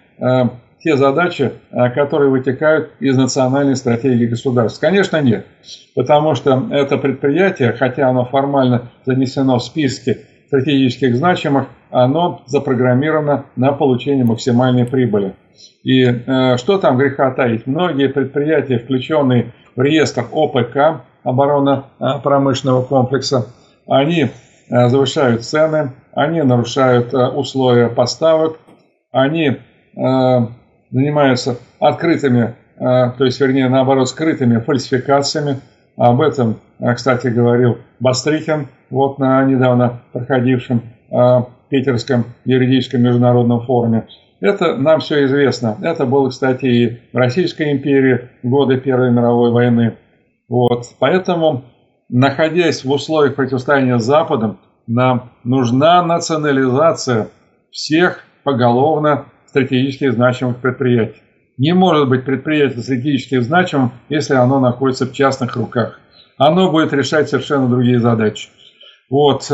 те 0.79 0.97
задачи, 0.97 1.53
которые 1.94 2.31
вытекают 2.31 2.92
из 3.01 3.16
национальной 3.16 3.77
стратегии 3.77 4.25
государств? 4.27 4.81
Конечно, 4.81 5.21
нет. 5.21 5.44
Потому 5.94 6.35
что 6.35 6.68
это 6.71 6.97
предприятие, 6.97 7.73
хотя 7.73 8.09
оно 8.09 8.25
формально 8.25 8.90
занесено 9.05 9.59
в 9.59 9.64
списки 9.64 10.18
стратегических 10.47 11.16
значимых, 11.16 11.66
оно 11.90 12.42
запрограммировано 12.46 13.46
на 13.57 13.72
получение 13.72 14.24
максимальной 14.24 14.85
прибыли. 14.85 15.35
И 15.83 16.05
э, 16.05 16.57
что 16.57 16.79
там 16.79 16.98
греха 16.98 17.31
таить? 17.33 17.66
Многие 17.66 18.09
предприятия, 18.09 18.79
включенные 18.79 19.53
в 19.74 19.81
реестр 19.81 20.27
ОПК, 20.33 21.03
оборонно-промышленного 21.24 22.83
комплекса, 22.83 23.46
они 23.87 24.29
э, 24.70 24.88
завышают 24.88 25.44
цены, 25.44 25.92
они 26.12 26.42
нарушают 26.42 27.12
э, 27.12 27.29
условия 27.29 27.88
поставок, 27.88 28.59
они 29.12 29.48
э, 29.48 29.57
занимаются 30.90 31.57
открытыми, 31.81 32.55
э, 32.77 33.11
то 33.16 33.24
есть, 33.24 33.40
вернее, 33.40 33.68
наоборот, 33.68 34.09
скрытыми 34.09 34.59
фальсификациями. 34.59 35.61
Об 35.96 36.20
этом, 36.20 36.61
э, 36.79 36.94
кстати, 36.94 37.29
говорил 37.29 37.79
Бастрихин 38.01 38.68
вот 38.90 39.18
на 39.18 39.42
недавно 39.44 40.01
проходившем 40.12 40.83
э, 41.11 41.40
Питерском 41.68 42.24
юридическом 42.44 43.02
международном 43.02 43.61
форуме. 43.61 44.07
Это 44.40 44.76
нам 44.76 45.00
все 45.00 45.24
известно. 45.24 45.76
Это 45.83 46.07
было, 46.07 46.28
кстати, 46.28 46.66
и 46.66 46.98
в 47.12 47.16
Российской 47.16 47.72
империи 47.72 48.28
в 48.42 48.48
годы 48.48 48.78
Первой 48.78 49.11
мировой 49.11 49.50
войны. 49.50 49.96
Вот. 50.48 50.85
Поэтому, 50.98 51.64
находясь 52.09 52.85
в 52.85 52.90
условиях 52.90 53.35
противостояния 53.35 53.98
с 53.98 54.04
Западом, 54.04 54.59
нам 54.87 55.33
нужна 55.44 56.02
национализация 56.02 57.28
всех 57.70 58.24
поголовно 58.44 59.26
стратегически 59.46 60.09
значимых 60.11 60.59
предприятий. 60.59 61.20
Не 61.59 61.74
может 61.74 62.09
быть 62.09 62.24
предприятие 62.24 62.83
стратегически 62.83 63.40
значимым, 63.40 63.92
если 64.09 64.35
оно 64.35 64.61
находится 64.61 65.07
в 65.07 65.12
частных 65.12 65.57
руках. 65.57 66.00
Оно 66.37 66.70
будет 66.70 66.92
решать 66.92 67.28
совершенно 67.28 67.68
другие 67.68 67.98
задачи. 67.98 68.48
Вот. 69.11 69.50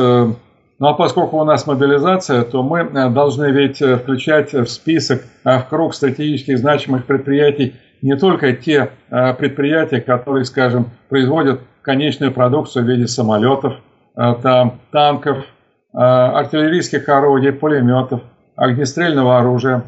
Э, 0.74 0.76
ну 0.78 0.88
а 0.88 0.94
поскольку 0.94 1.38
у 1.38 1.44
нас 1.44 1.66
мобилизация, 1.66 2.42
то 2.42 2.62
мы 2.62 2.80
э, 2.80 3.10
должны 3.10 3.50
ведь 3.50 3.80
э, 3.82 3.96
включать 3.96 4.52
в 4.52 4.66
список, 4.66 5.22
в 5.44 5.66
круг 5.68 5.94
стратегически 5.94 6.54
значимых 6.56 7.06
предприятий 7.06 7.74
не 8.02 8.16
только 8.16 8.52
те 8.52 8.90
предприятия, 9.08 9.98
которые, 9.98 10.44
скажем, 10.44 10.90
производят 11.08 11.60
конечную 11.80 12.32
продукцию 12.32 12.84
в 12.84 12.88
виде 12.88 13.06
самолетов, 13.06 13.76
там, 14.14 14.80
танков, 14.90 15.46
артиллерийских 15.94 17.08
орудий, 17.08 17.52
пулеметов, 17.52 18.20
огнестрельного 18.56 19.38
оружия. 19.38 19.84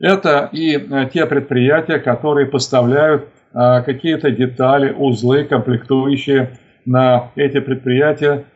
Это 0.00 0.48
и 0.50 0.80
те 1.12 1.26
предприятия, 1.26 2.00
которые 2.00 2.46
поставляют 2.46 3.28
какие-то 3.52 4.32
детали, 4.32 4.92
узлы, 4.92 5.44
комплектующие 5.44 6.58
на 6.84 7.30
эти 7.36 7.60
предприятия 7.60 8.46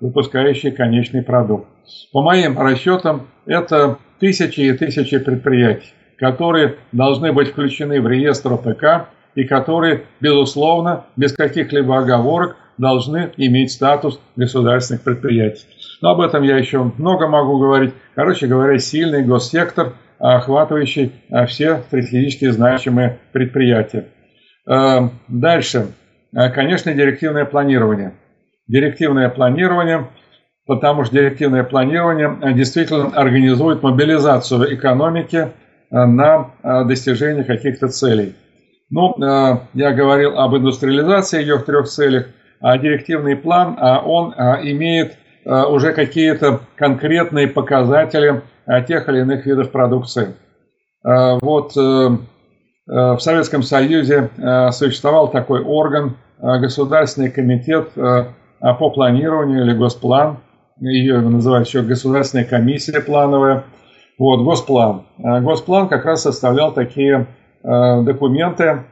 выпускающие 0.00 0.72
конечный 0.72 1.22
продукт. 1.22 1.66
По 2.12 2.22
моим 2.22 2.58
расчетам, 2.58 3.28
это 3.46 3.98
тысячи 4.18 4.60
и 4.60 4.72
тысячи 4.72 5.18
предприятий, 5.18 5.92
которые 6.18 6.76
должны 6.92 7.32
быть 7.32 7.48
включены 7.48 8.00
в 8.00 8.06
реестр 8.06 8.52
ОПК 8.54 9.08
и 9.34 9.44
которые, 9.44 10.04
безусловно, 10.20 11.06
без 11.16 11.32
каких-либо 11.32 11.98
оговорок 11.98 12.56
должны 12.78 13.30
иметь 13.36 13.72
статус 13.72 14.20
государственных 14.36 15.02
предприятий. 15.02 15.64
Но 16.00 16.10
об 16.10 16.20
этом 16.20 16.42
я 16.42 16.56
еще 16.56 16.92
много 16.96 17.28
могу 17.28 17.58
говорить. 17.58 17.92
Короче 18.14 18.46
говоря, 18.46 18.78
сильный 18.78 19.22
госсектор, 19.22 19.94
охватывающий 20.18 21.12
а, 21.30 21.46
все 21.46 21.78
стратегически 21.88 22.50
значимые 22.50 23.18
предприятия. 23.32 24.06
А, 24.66 25.10
дальше. 25.28 25.88
Конечно, 26.32 26.94
директивное 26.94 27.44
планирование 27.44 28.14
директивное 28.70 29.28
планирование, 29.28 30.08
потому 30.66 31.04
что 31.04 31.14
директивное 31.14 31.64
планирование 31.64 32.38
э, 32.40 32.52
действительно 32.52 33.08
организует 33.08 33.82
мобилизацию 33.82 34.72
экономики 34.74 35.36
э, 35.36 35.48
на 35.90 36.52
э, 36.62 36.84
достижение 36.84 37.44
каких-то 37.44 37.88
целей. 37.88 38.36
Ну, 38.92 39.14
я 39.72 39.92
говорил 39.92 40.36
об 40.36 40.56
индустриализации, 40.56 41.42
ее 41.42 41.58
в 41.58 41.62
трех 41.62 41.86
целях, 41.86 42.26
а 42.60 42.76
директивный 42.76 43.36
план, 43.36 43.76
а 43.78 44.00
он 44.00 44.32
имеет 44.32 45.16
уже 45.44 45.92
какие-то 45.92 46.62
конкретные 46.74 47.46
показатели 47.46 48.42
тех 48.88 49.08
или 49.08 49.20
иных 49.20 49.46
видов 49.46 49.70
продукции. 49.70 50.34
Вот 51.04 51.76
в 51.76 53.18
Советском 53.20 53.62
Союзе 53.62 54.30
существовал 54.72 55.30
такой 55.30 55.60
орган, 55.60 56.16
Государственный 56.40 57.30
комитет 57.30 57.90
по 58.60 58.90
планированию 58.90 59.64
или 59.64 59.72
госплан, 59.72 60.38
ее 60.80 61.20
называют 61.20 61.68
еще 61.68 61.82
Государственная 61.82 62.44
комиссия 62.44 63.00
плановая. 63.00 63.64
Вот, 64.18 64.42
госплан. 64.42 65.04
А 65.22 65.40
госплан 65.40 65.88
как 65.88 66.04
раз 66.04 66.22
составлял 66.22 66.72
такие 66.72 67.26
э, 67.62 68.02
документы 68.02 68.84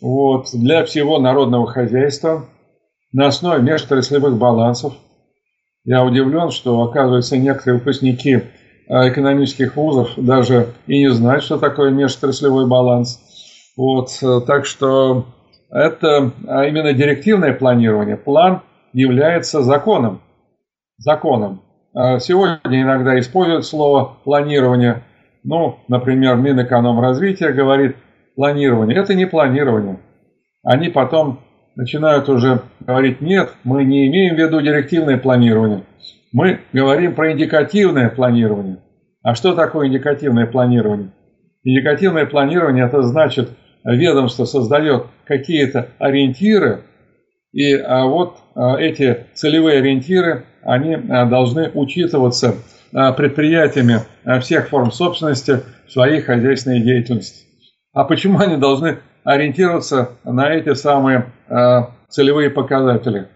вот, 0.00 0.48
для 0.52 0.84
всего 0.84 1.18
народного 1.18 1.66
хозяйства 1.66 2.44
на 3.12 3.26
основе 3.26 3.62
межотраслевых 3.62 4.36
балансов. 4.36 4.94
Я 5.84 6.04
удивлен, 6.04 6.50
что, 6.50 6.82
оказывается, 6.82 7.36
некоторые 7.36 7.78
выпускники 7.78 8.34
э, 8.34 8.42
экономических 8.88 9.76
вузов 9.76 10.10
даже 10.16 10.74
и 10.86 10.98
не 10.98 11.10
знают, 11.10 11.44
что 11.44 11.58
такое 11.58 11.90
межотраслевой 11.90 12.66
баланс. 12.66 13.20
Вот, 13.76 14.10
э, 14.22 14.40
так 14.46 14.66
что 14.66 15.26
это 15.70 16.32
а 16.46 16.64
именно 16.66 16.92
директивное 16.92 17.52
планирование, 17.52 18.16
план 18.16 18.62
является 18.92 19.62
законом. 19.62 20.20
Законом. 20.98 21.62
А 21.94 22.18
сегодня 22.18 22.82
иногда 22.82 23.18
используют 23.18 23.66
слово 23.66 24.16
планирование. 24.24 25.02
Ну, 25.44 25.78
например, 25.88 26.36
Минэкономразвития 26.36 27.52
говорит 27.52 27.96
планирование. 28.36 28.96
Это 28.98 29.14
не 29.14 29.26
планирование. 29.26 29.98
Они 30.62 30.88
потом 30.88 31.40
начинают 31.76 32.28
уже 32.28 32.62
говорить, 32.80 33.20
нет, 33.20 33.54
мы 33.64 33.84
не 33.84 34.08
имеем 34.08 34.34
в 34.34 34.38
виду 34.38 34.60
директивное 34.60 35.16
планирование. 35.16 35.84
Мы 36.32 36.60
говорим 36.72 37.14
про 37.14 37.32
индикативное 37.32 38.10
планирование. 38.10 38.78
А 39.22 39.34
что 39.34 39.54
такое 39.54 39.88
индикативное 39.88 40.46
планирование? 40.46 41.10
Индикативное 41.64 42.26
планирование– 42.26 42.84
это 42.86 43.02
значит, 43.02 43.50
ведомство 43.84 44.44
создает 44.44 45.06
какие-то 45.24 45.88
ориентиры, 45.98 46.82
и 47.52 47.74
а, 47.74 48.04
вот 48.06 48.38
а, 48.54 48.76
эти 48.76 49.26
целевые 49.34 49.78
ориентиры, 49.78 50.44
они 50.62 50.94
а, 50.94 51.24
должны 51.26 51.70
учитываться 51.74 52.56
предприятиями 52.90 54.00
всех 54.40 54.70
форм 54.70 54.90
собственности 54.90 55.60
в 55.86 55.92
своей 55.92 56.22
хозяйственной 56.22 56.80
деятельности. 56.80 57.44
А 57.92 58.04
почему 58.04 58.38
они 58.38 58.56
должны 58.56 59.00
ориентироваться 59.24 60.12
на 60.24 60.54
эти 60.54 60.72
самые 60.72 61.26
целевые 62.08 62.48
показатели? 62.48 63.28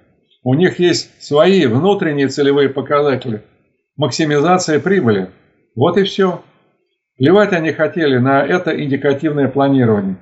У 0.42 0.54
них 0.54 0.78
есть 0.78 1.22
свои 1.22 1.66
внутренние 1.66 2.28
целевые 2.28 2.70
показатели. 2.70 3.42
Максимизация 3.98 4.80
прибыли. 4.80 5.28
Вот 5.76 5.98
и 5.98 6.04
все. 6.04 6.40
Плевать 7.18 7.52
они 7.52 7.72
хотели 7.72 8.16
на 8.16 8.42
это 8.42 8.70
индикативное 8.82 9.48
планирование. 9.48 10.16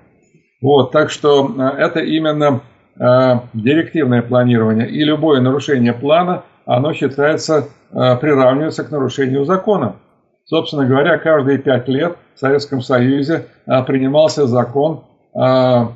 Вот, 0.60 0.90
так 0.90 1.10
что 1.10 1.54
это 1.78 2.00
именно 2.00 2.62
директивное 2.96 4.22
планирование 4.22 4.88
и 4.88 5.02
любое 5.04 5.40
нарушение 5.40 5.92
плана, 5.92 6.44
оно 6.66 6.92
считается, 6.92 7.68
э, 7.92 8.16
приравнивается 8.16 8.84
к 8.84 8.90
нарушению 8.90 9.44
закона. 9.44 9.96
Собственно 10.44 10.84
говоря, 10.84 11.18
каждые 11.18 11.58
пять 11.58 11.88
лет 11.88 12.16
в 12.34 12.38
Советском 12.38 12.82
Союзе 12.82 13.46
э, 13.66 13.82
принимался 13.84 14.46
закон 14.46 15.04
о 15.32 15.92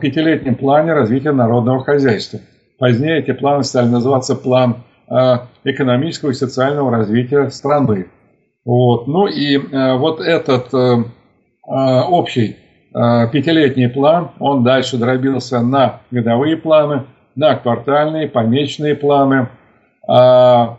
пятилетнем 0.00 0.54
плане 0.54 0.92
развития 0.94 1.32
народного 1.32 1.84
хозяйства. 1.84 2.40
Позднее 2.78 3.20
эти 3.20 3.32
планы 3.32 3.64
стали 3.64 3.86
называться 3.86 4.34
план 4.34 4.76
экономического 5.64 6.30
и 6.30 6.34
социального 6.34 6.90
развития 6.90 7.50
страны. 7.50 8.06
Вот. 8.64 9.06
Ну 9.06 9.26
и 9.26 9.58
вот 9.58 10.20
этот 10.20 10.72
общий 11.64 12.56
Э, 12.56 12.61
пятилетний 12.92 13.88
план, 13.88 14.30
он 14.38 14.62
дальше 14.64 14.98
дробился 14.98 15.60
на 15.60 16.00
годовые 16.10 16.56
планы, 16.56 17.04
на 17.34 17.54
квартальные, 17.54 18.28
помесячные 18.28 18.94
планы. 18.94 19.48
А, 20.06 20.78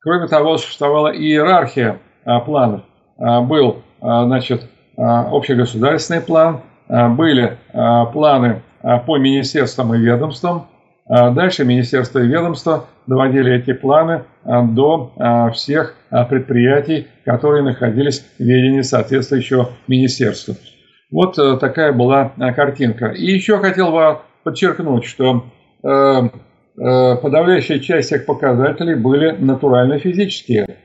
кроме 0.00 0.26
того, 0.28 0.56
существовала 0.56 1.08
иерархия 1.08 1.98
а, 2.24 2.40
планов. 2.40 2.82
Был, 3.18 3.82
значит, 4.00 4.62
общегосударственный 4.96 6.22
план, 6.22 6.60
были 6.88 7.58
планы 8.14 8.62
по 9.06 9.18
министерствам 9.18 9.94
и 9.94 9.98
ведомствам, 9.98 10.68
дальше 11.06 11.66
министерство 11.66 12.20
и 12.20 12.26
ведомство 12.26 12.86
доводили 13.06 13.56
эти 13.56 13.74
планы 13.74 14.22
до 14.42 15.12
всех 15.52 15.96
предприятий, 16.30 17.08
которые 17.26 17.62
находились 17.62 18.24
в 18.38 18.42
ведении 18.42 18.80
соответствующего 18.80 19.68
министерства. 19.86 20.54
Вот 21.10 21.34
такая 21.60 21.92
была 21.92 22.32
картинка. 22.54 23.08
И 23.08 23.26
еще 23.26 23.58
хотел 23.58 23.90
бы 23.92 24.18
подчеркнуть, 24.44 25.04
что 25.04 25.44
подавляющая 26.76 27.78
часть 27.80 28.12
этих 28.12 28.26
показателей 28.26 28.94
были 28.94 29.32
натурально-физические. 29.32 30.76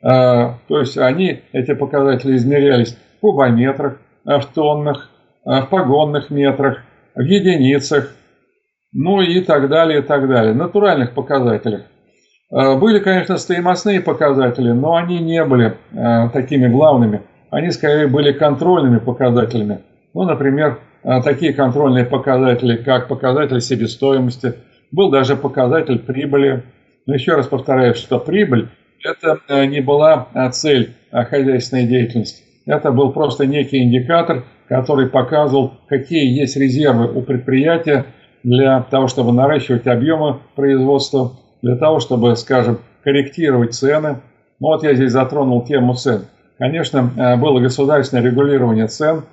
То 0.00 0.58
есть 0.68 0.96
они, 0.98 1.40
эти 1.52 1.74
показатели 1.74 2.36
измерялись 2.36 2.96
в 3.16 3.20
кубометрах, 3.20 3.98
в 4.24 4.42
тоннах, 4.54 5.10
в 5.44 5.66
погонных 5.68 6.30
метрах, 6.30 6.82
в 7.14 7.20
единицах, 7.20 8.14
ну 8.92 9.20
и 9.20 9.40
так 9.40 9.68
далее, 9.68 10.00
и 10.00 10.02
так 10.02 10.28
далее. 10.28 10.54
Натуральных 10.54 11.12
показателях. 11.12 11.82
Э, 12.52 12.76
были, 12.78 12.98
конечно, 12.98 13.38
стоимостные 13.38 14.00
показатели, 14.00 14.70
но 14.70 14.96
они 14.96 15.18
не 15.18 15.42
были 15.44 15.78
э, 15.92 16.28
такими 16.32 16.68
главными. 16.68 17.22
Они 17.52 17.70
скорее 17.70 18.06
были 18.06 18.32
контрольными 18.32 18.98
показателями. 18.98 19.80
Ну, 20.14 20.22
например, 20.22 20.78
э, 21.04 21.20
такие 21.22 21.52
контрольные 21.52 22.06
показатели, 22.06 22.76
как 22.78 23.08
показатель 23.08 23.60
себестоимости, 23.60 24.54
был 24.90 25.10
даже 25.10 25.36
показатель 25.36 25.98
прибыли. 25.98 26.62
Но 27.04 27.12
еще 27.12 27.34
раз 27.34 27.46
повторяю, 27.46 27.94
что 27.94 28.18
прибыль– 28.18 28.68
это 29.04 29.66
не 29.66 29.82
была 29.82 30.28
цель 30.52 30.94
хозяйственной 31.10 31.84
деятельности. 31.84 32.42
Это 32.64 32.90
был 32.90 33.12
просто 33.12 33.44
некий 33.44 33.82
индикатор, 33.82 34.44
который 34.66 35.08
показывал, 35.08 35.74
какие 35.88 36.24
есть 36.40 36.56
резервы 36.56 37.12
у 37.12 37.20
предприятия 37.20 38.06
для 38.44 38.80
того, 38.80 39.08
чтобы 39.08 39.32
наращивать 39.32 39.86
объемы 39.86 40.38
производства, 40.54 41.32
для 41.60 41.76
того, 41.76 42.00
чтобы, 42.00 42.34
скажем, 42.36 42.78
корректировать 43.04 43.74
цены. 43.74 44.20
Ну 44.58 44.68
вот 44.68 44.84
я 44.84 44.94
здесь 44.94 45.12
затронул 45.12 45.66
тему 45.66 45.94
цен. 45.94 46.22
Конечно, 46.62 47.10
э, 47.16 47.36
было 47.38 47.58
государственное 47.58 48.22
регулирование 48.22 48.86
цен, 48.86 49.24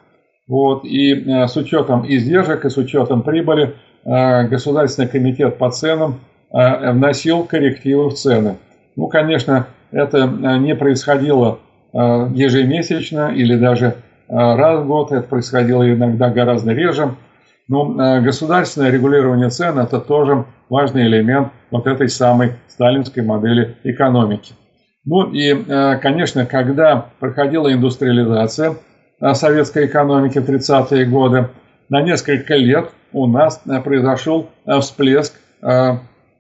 вот, 0.47 0.83
и 0.83 1.13
э, 1.13 1.45
с 1.45 1.55
учетом 1.57 2.03
издержек 2.07 2.65
и 2.65 2.69
с 2.71 2.77
учетом 2.77 3.21
прибыли 3.21 3.75
э, 4.03 4.47
Государственный 4.47 5.07
комитет 5.07 5.59
по 5.59 5.69
ценам 5.69 6.21
вносил 6.51 7.43
коррективы 7.43 8.09
в 8.09 8.15
цены. 8.15 8.55
Ну, 8.95 9.05
конечно, 9.09 9.67
это 9.91 10.25
не 10.25 10.73
происходило 10.73 11.59
ежемесячно 11.93 13.31
или 13.31 13.55
даже 13.55 13.97
раз 14.27 14.79
в 14.79 14.87
год, 14.87 15.11
это 15.11 15.27
происходило 15.27 15.87
иногда 15.87 16.31
гораздо 16.31 16.73
реже. 16.73 17.13
Но 17.67 17.83
ну, 17.83 18.23
государственное 18.23 18.89
регулирование 18.89 19.51
цен– 19.51 19.77
это 19.77 19.99
тоже 19.99 20.45
важный 20.69 21.03
элемент 21.03 21.49
вот 21.69 21.85
этой 21.85 22.09
самой 22.09 22.53
сталинской 22.67 23.21
модели 23.21 23.75
экономики. 23.83 24.55
Ну 25.05 25.31
и, 25.31 25.53
э, 25.53 25.97
конечно, 25.99 26.45
когда 26.45 27.09
проходила 27.19 27.71
индустриализация 27.71 28.75
э, 29.21 29.33
советской 29.33 29.85
экономики 29.85 30.39
в 30.39 30.49
30-е 30.49 31.05
годы, 31.05 31.49
на 31.89 32.01
несколько 32.01 32.55
лет 32.55 32.91
у 33.11 33.25
нас 33.27 33.61
произошел 33.83 34.49
всплеск 34.81 35.33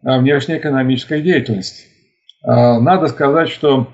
внешнеэкономической 0.03 1.23
деятельности. 1.23 1.87
Надо 2.43 3.07
сказать, 3.07 3.49
что 3.49 3.87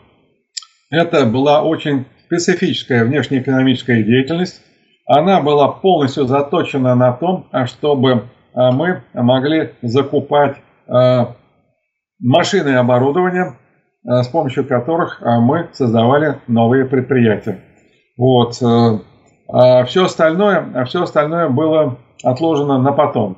это 0.92 1.26
была 1.26 1.64
очень 1.64 2.06
специфическая 2.26 3.06
внешнеэкономическая 3.06 4.04
деятельность, 4.04 4.62
она 5.08 5.40
была 5.42 5.70
полностью 5.70 6.26
заточена 6.26 6.94
на 6.96 7.14
том, 7.14 7.48
чтобы 7.68 8.26
мы 8.54 9.02
могли 9.14 9.72
закупать 9.82 10.58
машины 12.20 12.70
и 12.70 12.74
оборудование, 12.74 13.54
с 14.06 14.28
помощью 14.28 14.68
которых 14.68 15.22
мы 15.22 15.68
создавали 15.74 16.40
новые 16.48 16.86
предприятия. 16.86 17.60
Вот. 18.18 18.62
Э, 18.62 19.00
а 19.48 19.84
все 19.86 20.06
остальное, 20.06 20.86
все 20.86 21.04
остальное 21.04 21.50
было 21.50 21.98
отложено 22.24 22.78
на 22.78 22.92
потом. 22.92 23.38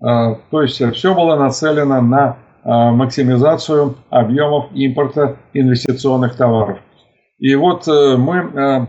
То 0.00 0.62
есть 0.62 0.80
все 0.94 1.14
было 1.14 1.36
нацелено 1.36 2.00
на 2.00 2.36
максимизацию 2.64 3.96
объемов 4.10 4.66
импорта 4.72 5.36
инвестиционных 5.54 6.36
товаров. 6.36 6.78
И 7.38 7.54
вот 7.54 7.86
э, 7.86 8.16
мы 8.16 8.36
э, 8.36 8.86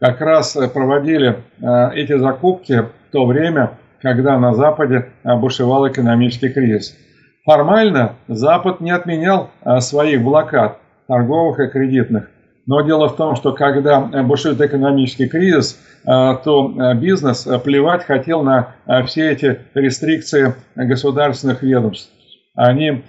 как 0.00 0.20
раз 0.20 0.56
э, 0.56 0.66
проводили 0.68 1.44
э, 1.60 1.94
эти 1.94 2.16
закупки 2.16 2.80
в 2.80 3.12
то 3.12 3.26
время, 3.26 3.78
когда 4.00 4.38
на 4.38 4.54
Западе 4.54 5.10
бушевал 5.22 5.86
экономический 5.88 6.48
кризис. 6.48 6.96
Формально 7.44 8.14
Запад 8.28 8.80
не 8.80 8.90
отменял 8.90 9.50
э, 9.64 9.80
своих 9.80 10.22
блокад 10.22 10.78
торговых 11.08 11.60
и 11.60 11.68
кредитных. 11.68 12.30
Но 12.66 12.80
дело 12.82 13.08
в 13.08 13.16
том, 13.16 13.34
что 13.34 13.52
когда 13.52 14.00
бушует 14.00 14.60
экономический 14.60 15.26
кризис, 15.26 15.80
то 16.04 16.94
бизнес 16.94 17.42
плевать 17.64 18.04
хотел 18.04 18.44
на 18.44 18.76
все 19.06 19.32
эти 19.32 19.58
рестрикции 19.74 20.54
государственных 20.76 21.64
ведомств. 21.64 22.12
Они 22.54 23.02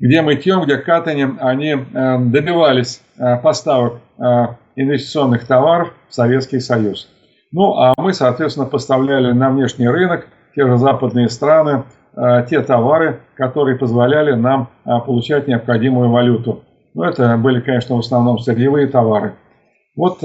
где 0.00 0.22
мытьем, 0.22 0.62
где 0.62 0.78
катанием, 0.78 1.36
они 1.38 1.74
добивались 1.74 3.02
поставок 3.42 4.00
Э, 4.18 4.56
инвестиционных 4.74 5.46
товаров 5.46 5.92
в 6.08 6.14
Советский 6.14 6.60
Союз. 6.60 7.08
Ну, 7.52 7.74
а 7.74 7.94
мы, 7.96 8.12
соответственно, 8.12 8.66
поставляли 8.66 9.32
на 9.32 9.50
внешний 9.50 9.88
рынок, 9.88 10.26
те 10.54 10.66
же 10.66 10.76
западные 10.76 11.28
страны, 11.28 11.70
э, 11.70 11.97
те 12.48 12.62
товары, 12.62 13.20
которые 13.36 13.78
позволяли 13.78 14.32
нам 14.32 14.68
э, 14.84 14.90
получать 15.04 15.46
необходимую 15.46 16.10
валюту. 16.10 16.64
Ну, 16.94 17.04
это 17.04 17.36
были, 17.36 17.60
конечно, 17.60 17.96
в 17.96 18.00
основном 18.00 18.38
сырьевые 18.38 18.88
товары. 18.88 19.34
Вот 19.94 20.20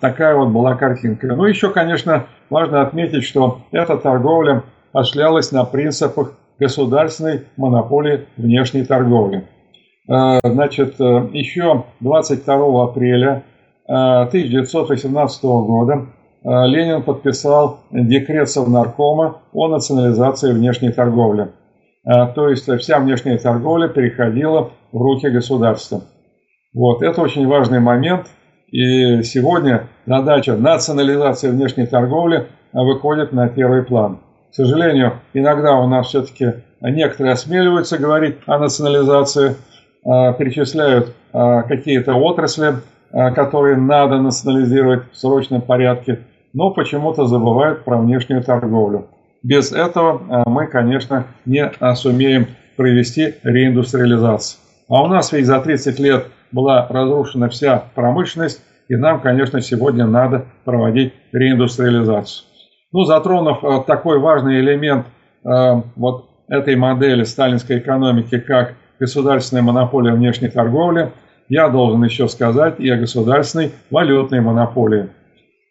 такая 0.00 0.36
вот 0.36 0.48
была 0.50 0.76
картинка. 0.76 1.26
Ну, 1.34 1.46
еще, 1.46 1.70
конечно, 1.70 2.26
важно 2.48 2.82
отметить, 2.82 3.24
что 3.24 3.58
эта 3.72 3.96
торговля 3.96 4.62
осуществлялась 4.92 5.50
на 5.52 5.64
принципах 5.64 6.32
государственной 6.58 7.44
монополии 7.56 8.26
внешней 8.36 8.84
торговли. 8.84 9.44
Э, 10.08 10.38
значит, 10.44 11.00
э, 11.00 11.28
еще 11.32 11.84
22 12.00 12.84
апреля 12.84 13.42
1918 13.86 15.44
э, 15.44 15.46
года 15.46 16.06
Ленин 16.48 17.02
подписал 17.02 17.80
декрет 17.90 18.48
Совнаркома 18.48 19.40
о 19.52 19.66
национализации 19.66 20.52
внешней 20.52 20.92
торговли. 20.92 21.48
То 22.04 22.48
есть 22.48 22.72
вся 22.78 23.00
внешняя 23.00 23.36
торговля 23.36 23.88
переходила 23.88 24.70
в 24.92 24.96
руки 24.96 25.28
государства. 25.28 26.02
Вот, 26.72 27.02
это 27.02 27.20
очень 27.20 27.48
важный 27.48 27.80
момент. 27.80 28.28
И 28.70 29.22
сегодня 29.22 29.88
задача 30.06 30.54
национализации 30.54 31.50
внешней 31.50 31.86
торговли 31.86 32.46
выходит 32.72 33.32
на 33.32 33.48
первый 33.48 33.82
план. 33.82 34.20
К 34.52 34.54
сожалению, 34.54 35.14
иногда 35.34 35.74
у 35.80 35.88
нас 35.88 36.06
все-таки 36.06 36.62
некоторые 36.80 37.32
осмеливаются 37.32 37.98
говорить 37.98 38.36
о 38.46 38.58
национализации– 38.58 39.56
Э, 40.06 40.32
перечисляют 40.38 41.14
э, 41.32 41.62
какие-то 41.66 42.14
отрасли, 42.14 42.74
э, 43.10 43.34
которые 43.34 43.76
надо 43.76 44.18
национализировать 44.18 45.10
в 45.10 45.16
срочном 45.16 45.62
порядке, 45.62 46.20
но 46.56 46.70
почему-то 46.70 47.26
забывают 47.26 47.84
про 47.84 47.98
внешнюю 47.98 48.42
торговлю. 48.42 49.08
Без 49.42 49.72
этого 49.72 50.44
мы, 50.46 50.66
конечно, 50.66 51.26
не 51.44 51.70
сумеем 51.94 52.46
провести 52.78 53.34
реиндустриализацию. 53.42 54.58
А 54.88 55.02
у 55.02 55.06
нас 55.06 55.32
ведь 55.32 55.44
за 55.44 55.60
30 55.60 55.98
лет 56.00 56.26
была 56.52 56.86
разрушена 56.88 57.50
вся 57.50 57.84
промышленность, 57.94 58.62
и 58.88 58.96
нам, 58.96 59.20
конечно, 59.20 59.60
сегодня 59.60 60.06
надо 60.06 60.46
проводить 60.64 61.12
реиндустриализацию. 61.32 62.46
Ну, 62.90 63.04
затронув 63.04 63.84
такой 63.84 64.18
важный 64.18 64.58
элемент 64.60 65.06
вот 65.44 66.30
этой 66.48 66.74
модели 66.74 67.24
сталинской 67.24 67.80
экономики, 67.80 68.38
как 68.38 68.76
государственная 68.98 69.62
монополия 69.62 70.14
внешней 70.14 70.48
торговли, 70.48 71.12
я 71.50 71.68
должен 71.68 72.02
еще 72.02 72.28
сказать 72.28 72.80
и 72.80 72.88
о 72.88 72.96
государственной 72.96 73.72
валютной 73.90 74.40
монополии. 74.40 75.10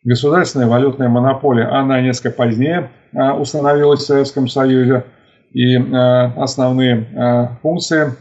Государственная 0.06 0.68
валютная 0.68 1.10
монополия, 1.10 1.64
она 1.64 2.00
несколько 2.00 2.30
позднее 2.30 2.92
а, 3.16 3.34
установилась 3.34 4.02
в 4.02 4.06
Советском 4.06 4.48
Союзе, 4.48 5.04
и 5.52 5.76
а, 5.78 6.32
основные 6.38 7.08
а, 7.16 7.58
функции 7.64 8.12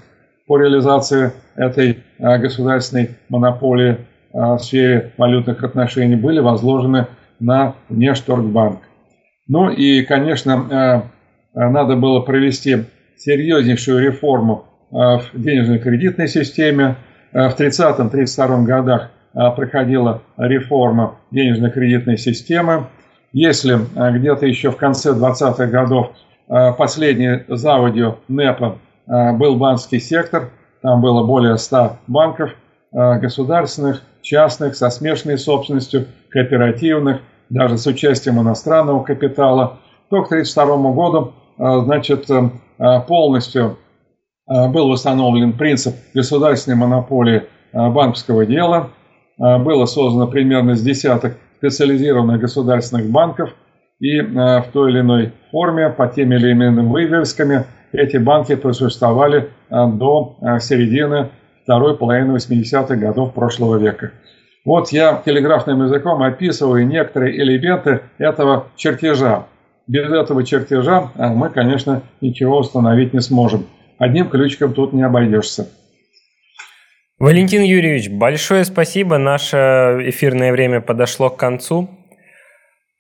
по 0.47 0.59
реализации 0.59 1.33
этой 1.57 1.99
государственной 2.19 3.11
монополии 3.29 3.99
в 4.33 4.59
сфере 4.59 5.13
валютных 5.17 5.63
отношений 5.63 6.17
были 6.17 6.41
возложены 6.41 7.07
на 7.39 7.75
Внешторгбанк. 7.89 8.81
Ну 9.49 9.71
и, 9.71 10.03
конечно, 10.03 11.11
надо 11.55 11.97
было 11.97 12.21
провести 12.21 12.85
серьезнейшую 13.17 14.03
реформу 14.03 14.65
в 14.91 15.23
денежно-кредитной 15.33 16.29
системе. 16.29 16.97
В 17.33 17.55
30-32 17.57 18.65
годах 18.65 19.11
проходила 19.35 20.23
реформа 20.37 21.17
денежно-кредитной 21.31 22.17
системы. 22.17 22.87
Если 23.33 23.79
где-то 24.17 24.47
еще 24.47 24.71
в 24.71 24.77
конце 24.77 25.11
20-х 25.13 25.67
годов 25.67 26.13
последней 26.79 27.45
заводью 27.49 28.19
НЭПа 28.29 28.79
был 29.07 29.57
банковский 29.57 29.99
сектор. 29.99 30.51
Там 30.83 31.01
было 31.01 31.27
более 31.27 31.59
100 31.59 31.99
банков 32.07 32.51
государственных, 32.93 34.03
частных, 34.23 34.77
со 34.77 34.89
смешанной 34.91 35.39
собственностью, 35.39 36.07
кооперативных, 36.31 37.21
даже 37.51 37.77
с 37.77 37.87
участием 37.87 38.41
иностранного 38.41 39.03
капитала. 39.03 39.79
То 40.11 40.23
к 40.23 40.27
1932 40.27 40.93
году 40.93 41.33
значит, 41.85 42.27
полностью 43.09 43.79
был 44.47 44.91
установлен 44.91 45.55
принцип 45.55 45.95
государственной 46.15 46.77
монополии 46.77 47.45
банковского 47.73 48.47
дела. 48.47 48.91
Было 49.39 49.87
создано 49.87 50.27
примерно 50.29 50.75
с 50.75 50.83
десяток 50.83 51.37
специализированных 51.59 52.41
государственных 52.41 53.11
банков, 53.11 53.51
и 54.01 54.21
в 54.21 54.67
той 54.73 54.91
или 54.91 55.01
иной 55.01 55.33
форме, 55.51 55.89
по 55.91 56.07
тем 56.09 56.33
или 56.33 56.53
иным 56.53 56.91
вывесками, 56.91 57.65
эти 57.93 58.17
банки 58.17 58.55
просуществовали 58.57 59.51
до 59.71 60.37
середины 60.61 61.31
второй 61.63 61.97
половины 61.97 62.37
80-х 62.37 62.97
годов 62.97 63.33
прошлого 63.35 63.77
века. 63.77 64.11
Вот 64.65 64.91
я 64.91 65.23
телеграфным 65.25 65.83
языком 65.85 66.23
описываю 66.23 66.87
некоторые 66.87 67.37
элементы 67.41 68.01
этого 68.19 68.67
чертежа. 68.77 69.47
Без 69.87 70.11
этого 70.11 70.45
чертежа 70.45 71.11
мы, 71.15 71.51
конечно, 71.51 72.03
ничего 72.21 72.59
установить 72.59 73.13
не 73.15 73.21
сможем. 73.21 73.67
Одним 73.99 74.29
ключиком 74.29 74.73
тут 74.75 74.93
не 74.93 75.03
обойдешься. 75.03 75.69
Валентин 77.19 77.63
Юрьевич, 77.63 78.11
большое 78.11 78.65
спасибо. 78.65 79.19
Наше 79.19 79.57
эфирное 80.07 80.53
время 80.53 80.81
подошло 80.81 81.31
к 81.31 81.37
концу. 81.37 81.89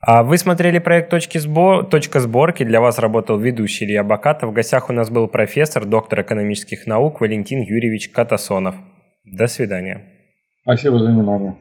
А 0.06 0.22
вы 0.22 0.38
смотрели 0.38 0.78
проект 0.78 1.10
«Точки 1.10 1.38
сбор... 1.38 1.86
«Точка 1.86 2.20
сборки». 2.20 2.62
Для 2.62 2.80
вас 2.80 2.98
работал 2.98 3.38
ведущий 3.38 3.86
Илья 3.86 4.04
Бакатов. 4.04 4.50
В 4.50 4.52
гостях 4.52 4.90
у 4.90 4.92
нас 4.92 5.10
был 5.10 5.28
профессор, 5.28 5.84
доктор 5.84 6.20
экономических 6.20 6.86
наук 6.86 7.20
Валентин 7.20 7.62
Юрьевич 7.62 8.10
Катасонов. 8.10 8.76
До 9.24 9.46
свидания. 9.46 10.04
Спасибо 10.62 10.98
за 10.98 11.06
внимание. 11.06 11.56